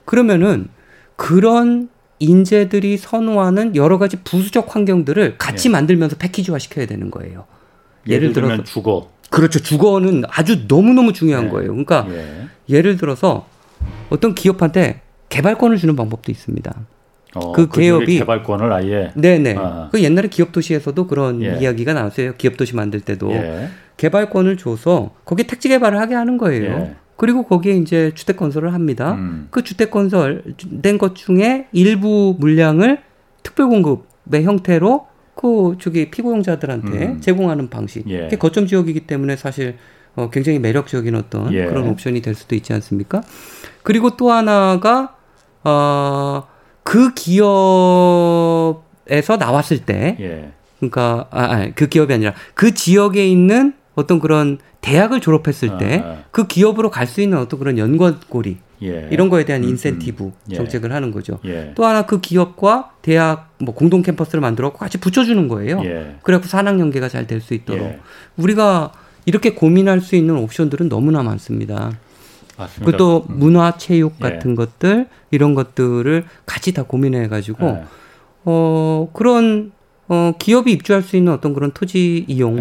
[0.06, 0.68] 그러면은
[1.16, 1.88] 그런
[2.18, 5.72] 인재들이 선호하는 여러 가지 부수적 환경들을 같이 예.
[5.72, 7.44] 만들면서 패키지화 시켜야 되는 거예요.
[8.06, 9.10] 예를, 예를 들어서 주거.
[9.30, 9.58] 그렇죠.
[9.60, 11.48] 주거는 아주 너무너무 중요한 예.
[11.48, 11.70] 거예요.
[11.70, 12.46] 그러니까 예.
[12.68, 13.46] 예를 들어서
[14.10, 16.74] 어떤 기업한테 개발권을 주는 방법도 있습니다.
[17.34, 19.56] 어, 그, 그 기업이 개발권을 아예 네네.
[19.58, 19.88] 아.
[19.90, 21.58] 그 옛날에 기업 도시에서도 그런 예.
[21.60, 22.34] 이야기가 나왔어요.
[22.36, 23.68] 기업 도시 만들 때도 예.
[23.96, 26.94] 개발권을 줘서 거기 택지 개발을 하게 하는 거예요.
[27.14, 27.16] 예.
[27.16, 29.12] 그리고 거기에 이제 주택 건설을 합니다.
[29.14, 29.48] 음.
[29.50, 33.02] 그 주택 건설된 것 중에 일부 물량을
[33.42, 37.20] 특별 공급의 형태로 그 저기 피고용자들한테 음.
[37.20, 38.08] 제공하는 방식.
[38.08, 38.22] 예.
[38.22, 39.76] 그게 거점 지역이기 때문에 사실
[40.16, 41.66] 어, 굉장히 매력적인 어떤 예.
[41.66, 43.22] 그런 옵션이 될 수도 있지 않습니까?
[43.82, 45.16] 그리고 또 하나가
[45.64, 46.44] 어,
[46.82, 48.76] 그 기업에서
[49.38, 50.52] 나왔을 때, 예.
[50.78, 56.24] 그러니까 아, 아니, 그 기업이 아니라 그 지역에 있는 어떤 그런 대학을 졸업했을 때그 아,
[56.36, 56.46] 아.
[56.46, 59.08] 기업으로 갈 수 있는 어떤 그런 연관고리 예.
[59.10, 60.54] 이런 거에 대한 음, 인센티브 음, 음.
[60.54, 61.38] 정책을 하는 거죠.
[61.46, 61.72] 예.
[61.74, 65.80] 또 하나 그 기업과 대학 뭐 공동 캠퍼스를 만들어 같이 붙여주는 거예요.
[65.84, 66.16] 예.
[66.22, 68.00] 그래갖고 산학 연계가 잘 될 수 있도록 예.
[68.36, 68.92] 우리가
[69.24, 71.92] 이렇게 고민할 수 있는 옵션들은 너무나 많습니다.
[72.76, 73.38] 그리고 또 음.
[73.38, 74.28] 문화 체육 예.
[74.28, 77.84] 같은 것들 이런 것들을 같이 다 고민해 가지고 예.
[78.44, 79.72] 어 그런
[80.08, 82.58] 어 기업이 입주할 수 있는 어떤 그런 토지 이용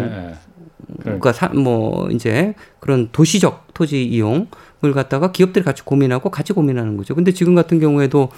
[1.02, 4.46] 그러니까 사, 뭐 이제 그런 도시적 토지 이용을
[4.94, 7.14] 갖다가 기업들이 같이 고민하고 같이 고민하는 거죠.
[7.14, 8.30] 근데 지금 같은 경우에도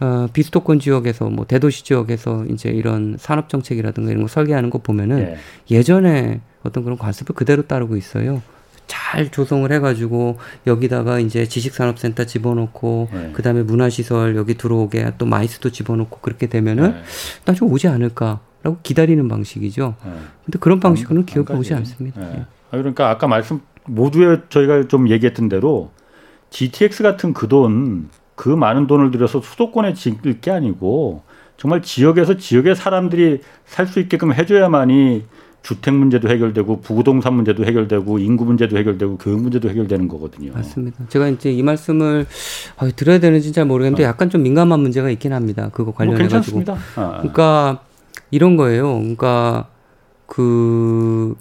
[0.00, 5.18] 어, 비수도권 지역에서 뭐 대도시 지역에서 이제 이런 산업 정책이라든가 이런 거 설계하는 거 보면은
[5.18, 5.36] 예.
[5.76, 8.42] 예전에 어떤 그런 관습을 그대로 따르고 있어요.
[8.86, 13.30] 잘 조성을 해가지고 여기다가 이제 지식산업센터 집어넣고 네.
[13.32, 17.02] 그다음에 문화시설 여기 들어오게 또 마이스도 집어넣고 그렇게 되면은 네.
[17.44, 19.94] 나중 오지 않을까 라고 기다리는 방식이죠.
[20.04, 20.12] 네.
[20.44, 22.20] 근데 그런 방식으로는 기업이 오지 않습니다.
[22.20, 22.30] 네.
[22.32, 22.46] 네.
[22.70, 25.90] 그러니까 아까 말씀 모두에 저희가 좀 얘기했던 대로
[26.50, 31.22] GTX 같은 그 돈, 그 많은 돈을 들여서 수도권에 짓을 게 아니고
[31.56, 35.24] 정말 지역에서 지역의 사람들이 살 수 있게끔 해줘야만이
[35.62, 40.52] 주택 문제도 해결되고 부동산 문제도 해결되고 인구 문제도 해결되고 교육 문제도 해결되는 거거든요.
[40.54, 41.04] 맞습니다.
[41.08, 42.26] 제가 이제 이 말씀을
[42.78, 44.08] 아, 들어야 되는지 잘 모르겠는데 어.
[44.08, 45.68] 약간 좀 민감한 문제가 있긴 합니다.
[45.72, 46.60] 그거 관련해 가지고.
[46.60, 47.18] 뭐 아.
[47.18, 47.80] 그러니까
[48.30, 48.98] 이런 거예요.
[48.98, 49.68] 그러니까
[50.26, 51.34] 그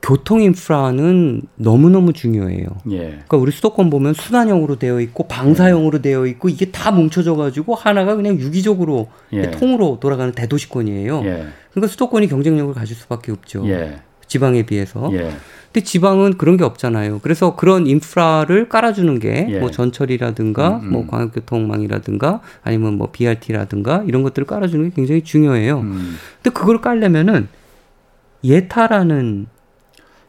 [0.00, 2.66] 교통 인프라는 너무너무 중요해요.
[2.92, 2.98] 예.
[2.98, 8.14] 그러니까 우리 수도권 보면 순환형으로 되어 있고 방사형으로 되어 있고 이게 다 뭉쳐져 가지고 하나가
[8.14, 9.50] 그냥 유기적으로 예.
[9.50, 11.22] 통으로 돌아가는 대도시권이에요.
[11.24, 11.46] 예.
[11.72, 13.68] 그러니까 수도권이 경쟁력을 가질 수밖에 없죠.
[13.68, 13.98] 예.
[14.28, 15.10] 지방에 비해서.
[15.12, 15.32] 예.
[15.72, 17.20] 근데 지방은 그런 게 없잖아요.
[17.22, 19.70] 그래서 그런 인프라를 깔아주는 게뭐 예.
[19.70, 20.92] 전철이라든가 음, 음.
[20.92, 25.80] 뭐 광역교통망이라든가 아니면 뭐 BRT라든가 이런 것들을 깔아주는 게 굉장히 중요해요.
[25.80, 26.16] 음.
[26.42, 27.48] 근데 그걸 깔려면은
[28.44, 29.46] 예타라는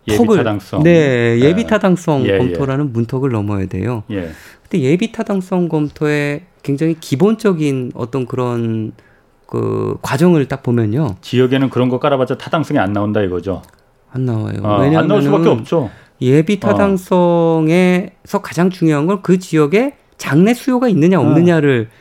[0.07, 0.83] 예비 타당성.
[0.83, 2.89] 네, 네, 예비 타당성 예, 검토라는 예.
[2.89, 4.03] 문턱을 넘어야 돼요.
[4.11, 4.31] 예.
[4.63, 8.91] 근데 예비 타당성 검토에 굉장히 기본적인 어떤 그런
[9.45, 11.15] 그 과정을 딱 보면요.
[11.21, 13.61] 지역에는 그런 거 깔아봤자 타당성이 안 나온다 이거죠.
[14.11, 14.59] 안 나와요.
[14.63, 15.89] 아, 왜냐하면 안 나올 수밖에 없죠.
[16.21, 16.59] 예비 어.
[16.67, 18.41] 타당성에서 어.
[18.41, 21.99] 가장 중요한 건 그 지역에 장래 수요가 있느냐 없느냐를 어.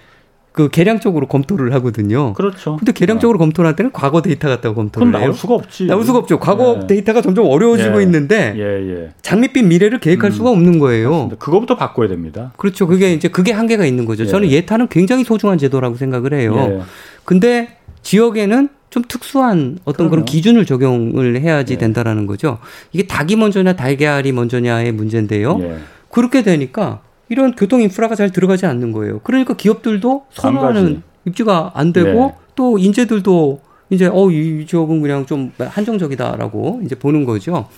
[0.53, 2.33] 그 계량적으로 검토를 하거든요.
[2.33, 2.77] 그렇죠.
[2.79, 3.39] 근데 계량적으로 어.
[3.39, 5.21] 검토를 할 때는 과거 데이터 갖다가 검토를 해요.
[5.21, 5.87] 나올 수가 없지.
[5.87, 6.41] 나올 수가 없죠.
[6.41, 6.87] 과거 예.
[6.89, 8.03] 데이터가 점점 어려워지고 예.
[8.03, 8.63] 있는데 예,
[9.05, 9.11] 예.
[9.23, 10.33] 장밋빛 미래를 계획할 음.
[10.33, 11.11] 수가 없는 거예요.
[11.11, 11.37] 맞습니다.
[11.37, 12.53] 그거부터 바꿔야 됩니다.
[12.57, 12.89] 그렇죠.
[12.89, 14.27] 그게 이제 그게 한계가 있는 거죠.
[14.27, 14.55] 저는 예.
[14.55, 16.57] 예타는 굉장히 소중한 제도라고 생각을 해요.
[16.57, 16.81] 예.
[17.25, 20.11] 근데 지역에는 좀 특수한 어떤 그럼요.
[20.11, 21.79] 그런 기준을 적용을 해야지 예.
[21.79, 22.59] 된다라는 거죠.
[22.93, 25.59] 이게 닭이 먼저냐 달걀이 먼저냐의 문제인데요.
[25.61, 25.79] 예.
[26.11, 29.21] 그렇게 되니까 이런 교통 인프라가 잘 들어가지 않는 거예요.
[29.21, 32.45] 그러니까 기업들도 선호하는 입지가 안 되고 예.
[32.55, 33.61] 또 인재들도
[33.91, 37.69] 이제 어 이 지역은 그냥 좀 한정적이다라고 이제 보는 거죠.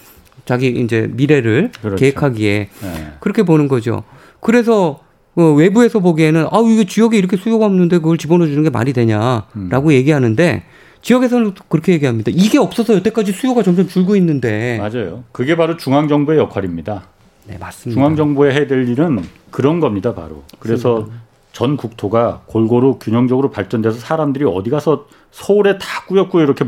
[0.44, 1.96] 자기 이제 미래를 그렇죠.
[1.96, 3.06] 계획하기에 예.
[3.20, 4.04] 그렇게 보는 거죠.
[4.40, 5.00] 그래서
[5.36, 9.46] 어, 외부에서 보기에는 아 이게 지역에 이렇게 수요가 없는데 그걸 집어넣어 주는 게 말이 되냐라고
[9.56, 9.92] 음.
[9.92, 10.64] 얘기하는데
[11.02, 12.30] 지역에서는 그렇게 얘기합니다.
[12.34, 15.24] 이게 없어서 여태까지 수요가 점점 줄고 있는데 맞아요.
[15.32, 17.04] 그게 바로 중앙 정부의 역할입니다.
[17.46, 17.98] 네 맞습니다.
[17.98, 20.44] 중앙 정부에 해야 될 일은 그런 겁니다, 바로.
[20.58, 21.22] 그래서 맞습니다.
[21.52, 26.64] 전 국토가 골고루 균형적으로 발전돼서 사람들이 어디 가서 서울에 다 꾸역꾸역 이렇게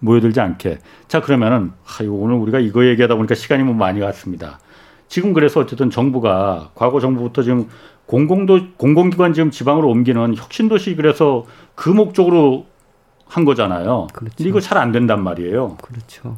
[0.00, 0.78] 모여들지 않게.
[1.06, 4.58] 자 그러면은 아 이거 오늘 우리가 이거 얘기하다 보니까 시간이 뭐 많이 갔습니다.
[5.08, 7.68] 지금 그래서 어쨌든 정부가 과거 정부부터 지금
[8.06, 12.66] 공공도 공공기관 지금 지방으로 옮기는 혁신도시 그래서 그 목적으로
[13.26, 14.06] 한 거잖아요.
[14.12, 14.34] 그렇죠.
[14.38, 15.76] 이거 잘 안 된단 말이에요.
[15.82, 16.36] 그렇죠.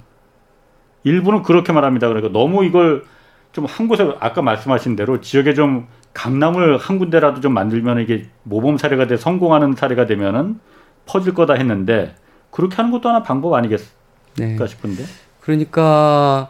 [1.05, 2.09] 일부는 그렇게 말합니다.
[2.09, 3.05] 그러니까 너무 이걸
[3.53, 8.79] 좀 한 곳에 아까 말씀하신 대로 지역에 좀 강남을 한 군데라도 좀 만들면 이게 모범
[8.79, 10.61] 사례가 돼 성공하는 사례가 되면은
[11.07, 12.15] 퍼질 거다 했는데
[12.51, 13.91] 그렇게 하는 것도 하나 방법 아니겠을까
[14.37, 14.57] 네.
[14.67, 15.05] 싶은데.
[15.41, 16.49] 그러니까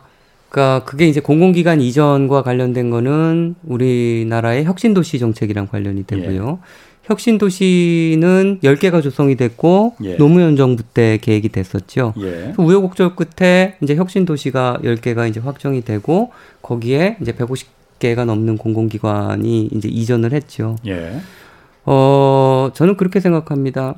[0.49, 6.59] 그러니까 그게 이제 공공기관 이전과 관련된 거는 우리나라의 혁신도시 정책이랑 관련이 되고요.
[6.61, 6.69] 예.
[7.09, 10.17] 혁신도시는 10개가 조성이 됐고 예.
[10.17, 12.15] 노무현 정부 때 계획이 됐었죠.
[12.21, 12.55] 예.
[12.57, 16.31] 우여곡절 끝에 이제 혁신도시가 10개가 이제 확정이 되고
[16.61, 20.77] 거기에 이제 150개가 넘는 공공기관이 이제 이전을 했죠.
[20.87, 21.21] 예.
[21.87, 23.95] 어, 저는 그렇게 생각합니다.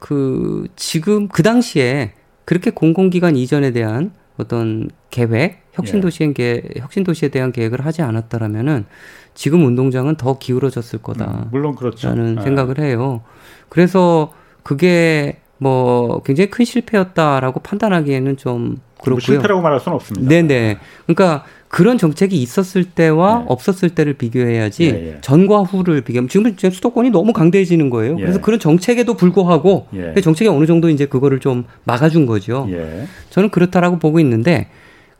[0.00, 2.12] 그 지금 그 당시에
[2.44, 6.62] 그렇게 공공기관 이전에 대한 어떤 계획, 혁신도시에 예.
[6.78, 8.86] 혁신도시에 대한 계획을 하지 않았다라면은
[9.34, 11.24] 지금 운동장은 더 기울어졌을 거다.
[11.26, 12.08] 음, 물론 그렇죠.
[12.08, 12.42] 라는 네.
[12.42, 13.22] 생각을 해요.
[13.68, 19.20] 그래서 그게 뭐 굉장히 큰 실패였다라고 판단하기에는 좀뭐 그렇고요.
[19.20, 20.28] 실패라고 말할 수는 없습니다.
[20.28, 20.78] 네네.
[21.06, 23.44] 그러니까 그런 정책이 있었을 때와 네.
[23.48, 25.20] 없었을 때를 비교해야지 네, 예.
[25.20, 28.16] 전과 후를 비교하면 지금 수도권이 너무 강대해지는 거예요.
[28.18, 28.22] 예.
[28.22, 30.20] 그래서 그런 정책에도 불구하고 예.
[30.20, 32.66] 정책이 어느 정도 이제 그거를 좀 막아준 거죠.
[32.70, 33.06] 예.
[33.30, 34.68] 저는 그렇다라고 보고 있는데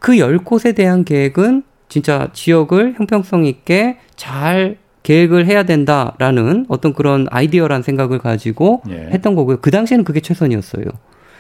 [0.01, 7.27] 그 열 곳에 대한 계획은 진짜 지역을 형평성 있게 잘 계획을 해야 된다라는 어떤 그런
[7.31, 9.09] 아이디어란 생각을 가지고 예.
[9.11, 9.59] 했던 거고요.
[9.61, 10.85] 그 당시에는 그게 최선이었어요.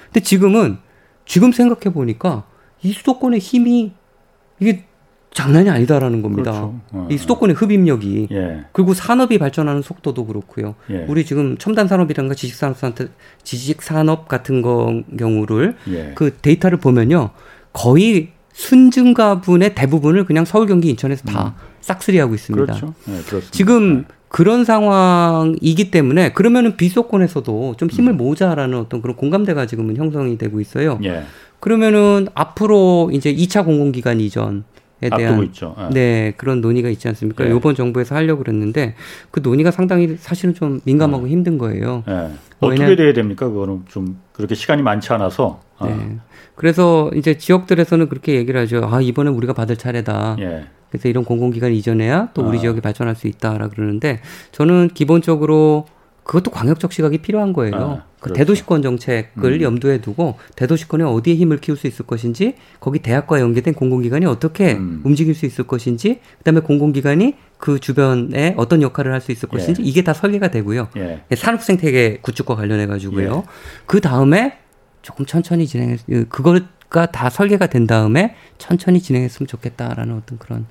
[0.06, 0.78] 근데 지금은
[1.24, 2.44] 지금 생각해 보니까
[2.82, 3.92] 이 수도권의 힘이
[4.58, 4.84] 이게
[5.32, 6.50] 장난이 아니다라는 겁니다.
[6.50, 6.80] 그렇죠.
[6.90, 8.64] 어, 이 수도권의 흡입력이 예.
[8.72, 10.74] 그리고 산업이 발전하는 속도도 그렇고요.
[10.90, 11.04] 예.
[11.08, 12.74] 우리 지금 첨단 산업이란가 지식 산업
[13.44, 16.12] 지식 산업 같은 거 경우를 예.
[16.16, 17.30] 그 데이터를 보면요.
[17.72, 18.30] 거의
[18.60, 21.62] 순증가분의 대부분을 그냥 서울, 경기, 인천에서 다 음.
[21.80, 22.66] 싹쓸이하고 있습니다.
[22.66, 22.94] 그렇죠.
[23.06, 24.04] 네, 지금 네.
[24.28, 28.16] 그런 상황이기 때문에 그러면은 비수도권에서도 좀 힘을 음.
[28.18, 31.00] 모자라는 어떤 그런 공감대가 지금은 형성이 되고 있어요.
[31.04, 31.24] 예.
[31.58, 34.64] 그러면은 앞으로 이제 2차 공공기관 이전
[35.02, 35.88] 에 대한 네.
[35.94, 36.34] 네.
[36.36, 37.44] 그런 논의가 있지 않습니까?
[37.44, 37.56] 네.
[37.56, 38.94] 이번 정부에서 하려고 그랬는데
[39.30, 41.30] 그 논의가 상당히 사실은 좀 민감하고 네.
[41.30, 42.04] 힘든 거예요.
[42.06, 42.30] 네.
[42.60, 43.48] 어떻게 돼야 됩니까?
[43.48, 45.62] 그거는 좀 그렇게 시간이 많지 않아서.
[45.78, 45.86] 아.
[46.60, 46.70] 네.
[46.70, 48.86] 그래서 이제 지역들에서는 그렇게 얘기를 하죠.
[48.90, 50.36] 아 이번에 우리가 받을 차례다.
[50.40, 50.66] 예.
[50.90, 52.60] 그래서 이런 공공기관 이전해야 또 우리 아.
[52.60, 54.20] 지역이 발전할 수 있다라 그러는데
[54.52, 55.86] 저는 기본적으로
[56.24, 57.74] 그것도 광역적 시각이 필요한 거예요.
[57.74, 58.38] 아, 그 그렇죠.
[58.38, 59.62] 대도시권 정책을 음.
[59.62, 65.00] 염두에 두고 대도시권에 어디에 힘을 키울 수 있을 것인지 거기 대학과 연계된 공공기관이 어떻게 음.
[65.04, 69.86] 움직일 수 있을 것인지 그다음에 공공기관이 그 주변에 어떤 역할을 할 수 있을 것인지 예.
[69.86, 70.88] 이게 다 설계가 되고요.
[70.96, 71.22] 예.
[71.34, 73.42] 산업생태계 구축과 관련해 가지고요.
[73.44, 73.50] 예.
[73.86, 74.58] 그 다음에
[75.02, 80.66] 조금 천천히 진행했 그거가 다 설계가 된 다음에 천천히 진행했으면 좋겠다라는 어떤 그런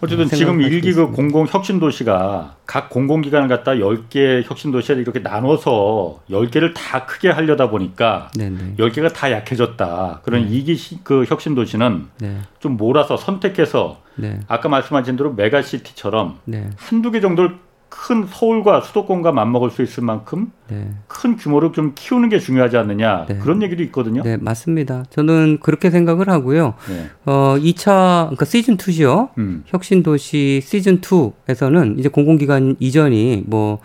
[0.00, 6.20] 어쨌든 지금 일기 그 공공 혁신 도시가 각 공공기관을 갖다 10개 혁신 도시를 이렇게 나눠서
[6.30, 8.74] 10개를 다 크게 하려다 보니까 네네.
[8.78, 10.20] 10개가 다 약해졌다.
[10.22, 10.48] 그런 네.
[10.50, 12.38] 이기 그 혁신 도시는 네.
[12.60, 14.40] 좀 몰아서 선택해서 네.
[14.48, 16.68] 아까 말씀하신 대로 메가시티처럼 네.
[16.76, 17.56] 한두 개 정도를
[17.88, 20.90] 큰 서울과 수도권과 맞먹을 수 있을 만큼 네.
[21.06, 23.38] 큰 규모를 좀 키우는 게 중요하지 않느냐 네.
[23.38, 24.22] 그런 얘기도 있거든요.
[24.22, 25.04] 네, 맞습니다.
[25.10, 26.74] 저는 그렇게 생각을 하고요.
[26.88, 27.10] 네.
[27.24, 29.30] 어, 2차 그러니까 시즌 2죠.
[29.38, 29.62] 음.
[29.66, 33.80] 혁신 도시 시즌 2에서는 이제 공공기관 이전이 뭐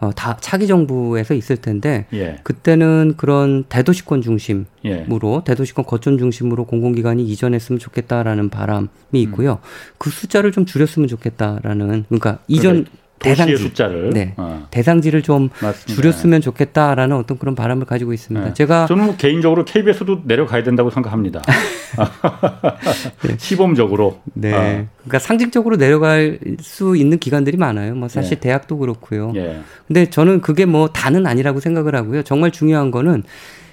[0.00, 2.38] 어, 다 차기 정부에서 있을 텐데 예.
[2.44, 5.04] 그때는 그런 대도시권 중심으로 예.
[5.44, 9.54] 대도시권 거점 중심으로 공공기관이 이전했으면 좋겠다라는 바람이 있고요.
[9.54, 9.94] 음.
[9.98, 14.34] 그 숫자를 좀 줄였으면 좋겠다라는 그러니까 이전 그러니까 대상지 숫자를 네.
[14.36, 14.66] 어.
[14.70, 15.94] 대상지를 좀 맞습니다.
[15.94, 18.48] 줄였으면 좋겠다라는 어떤 그런 바람을 가지고 있습니다.
[18.48, 18.54] 네.
[18.54, 21.42] 제가 저는 뭐 개인적으로 KBS도 내려가야 된다고 생각합니다.
[23.26, 23.34] 네.
[23.38, 24.20] 시범적으로.
[24.34, 24.52] 네.
[24.54, 24.86] 어.
[24.98, 27.94] 그러니까 상징적으로 내려갈 수 있는 기관들이 많아요.
[27.94, 28.40] 뭐 사실 예.
[28.40, 29.32] 대학도 그렇고요.
[29.36, 29.60] 예.
[29.86, 32.22] 근데 저는 그게 뭐 다는 아니라고 생각을 하고요.
[32.22, 33.24] 정말 중요한 거는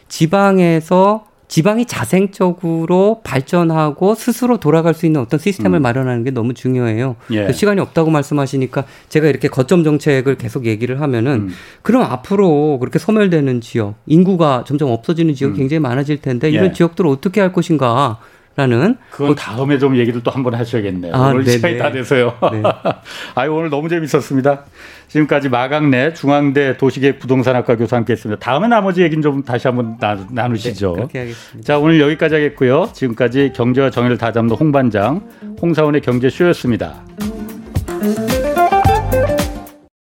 [0.07, 5.81] 지방에서 지방이 자생적으로 발전하고 스스로 돌아갈 수 있는 어떤 시스템을 음.
[5.81, 7.15] 마련하는 게 너무 중요해요.
[7.31, 7.45] 예.
[7.45, 11.49] 그 시간이 없다고 말씀하시니까 제가 이렇게 거점 정책을 계속 얘기를 하면은 음.
[11.81, 15.57] 그럼 앞으로 그렇게 소멸되는 지역, 인구가 점점 없어지는 지역 이 음.
[15.57, 16.73] 굉장히 많아질 텐데 이런 예.
[16.73, 18.19] 지역들을 어떻게 할 것인가
[18.55, 21.13] 라는 그건 뭐, 다음에 좀 얘기를 또 한번 하셔야겠네요.
[21.13, 21.57] 아, 오늘 네네.
[21.57, 22.37] 시간이 다 돼서요.
[22.53, 22.63] 네.
[23.35, 24.63] 아유 오늘 너무 재밌었습니다.
[25.09, 28.39] 지금까지 마강래 중앙대 도시계획 부동산학과 교수 함께했습니다.
[28.39, 31.65] 다음에 나머지 얘기는 좀 다시 한번 나, 누시죠 네, 그렇게 하겠습니다.
[31.65, 32.89] 자 오늘 여기까지 하겠고요.
[32.93, 35.27] 지금까지 경제와 정의를 다잡는 홍반장
[35.61, 37.03] 홍사원의 경제쇼였습니다.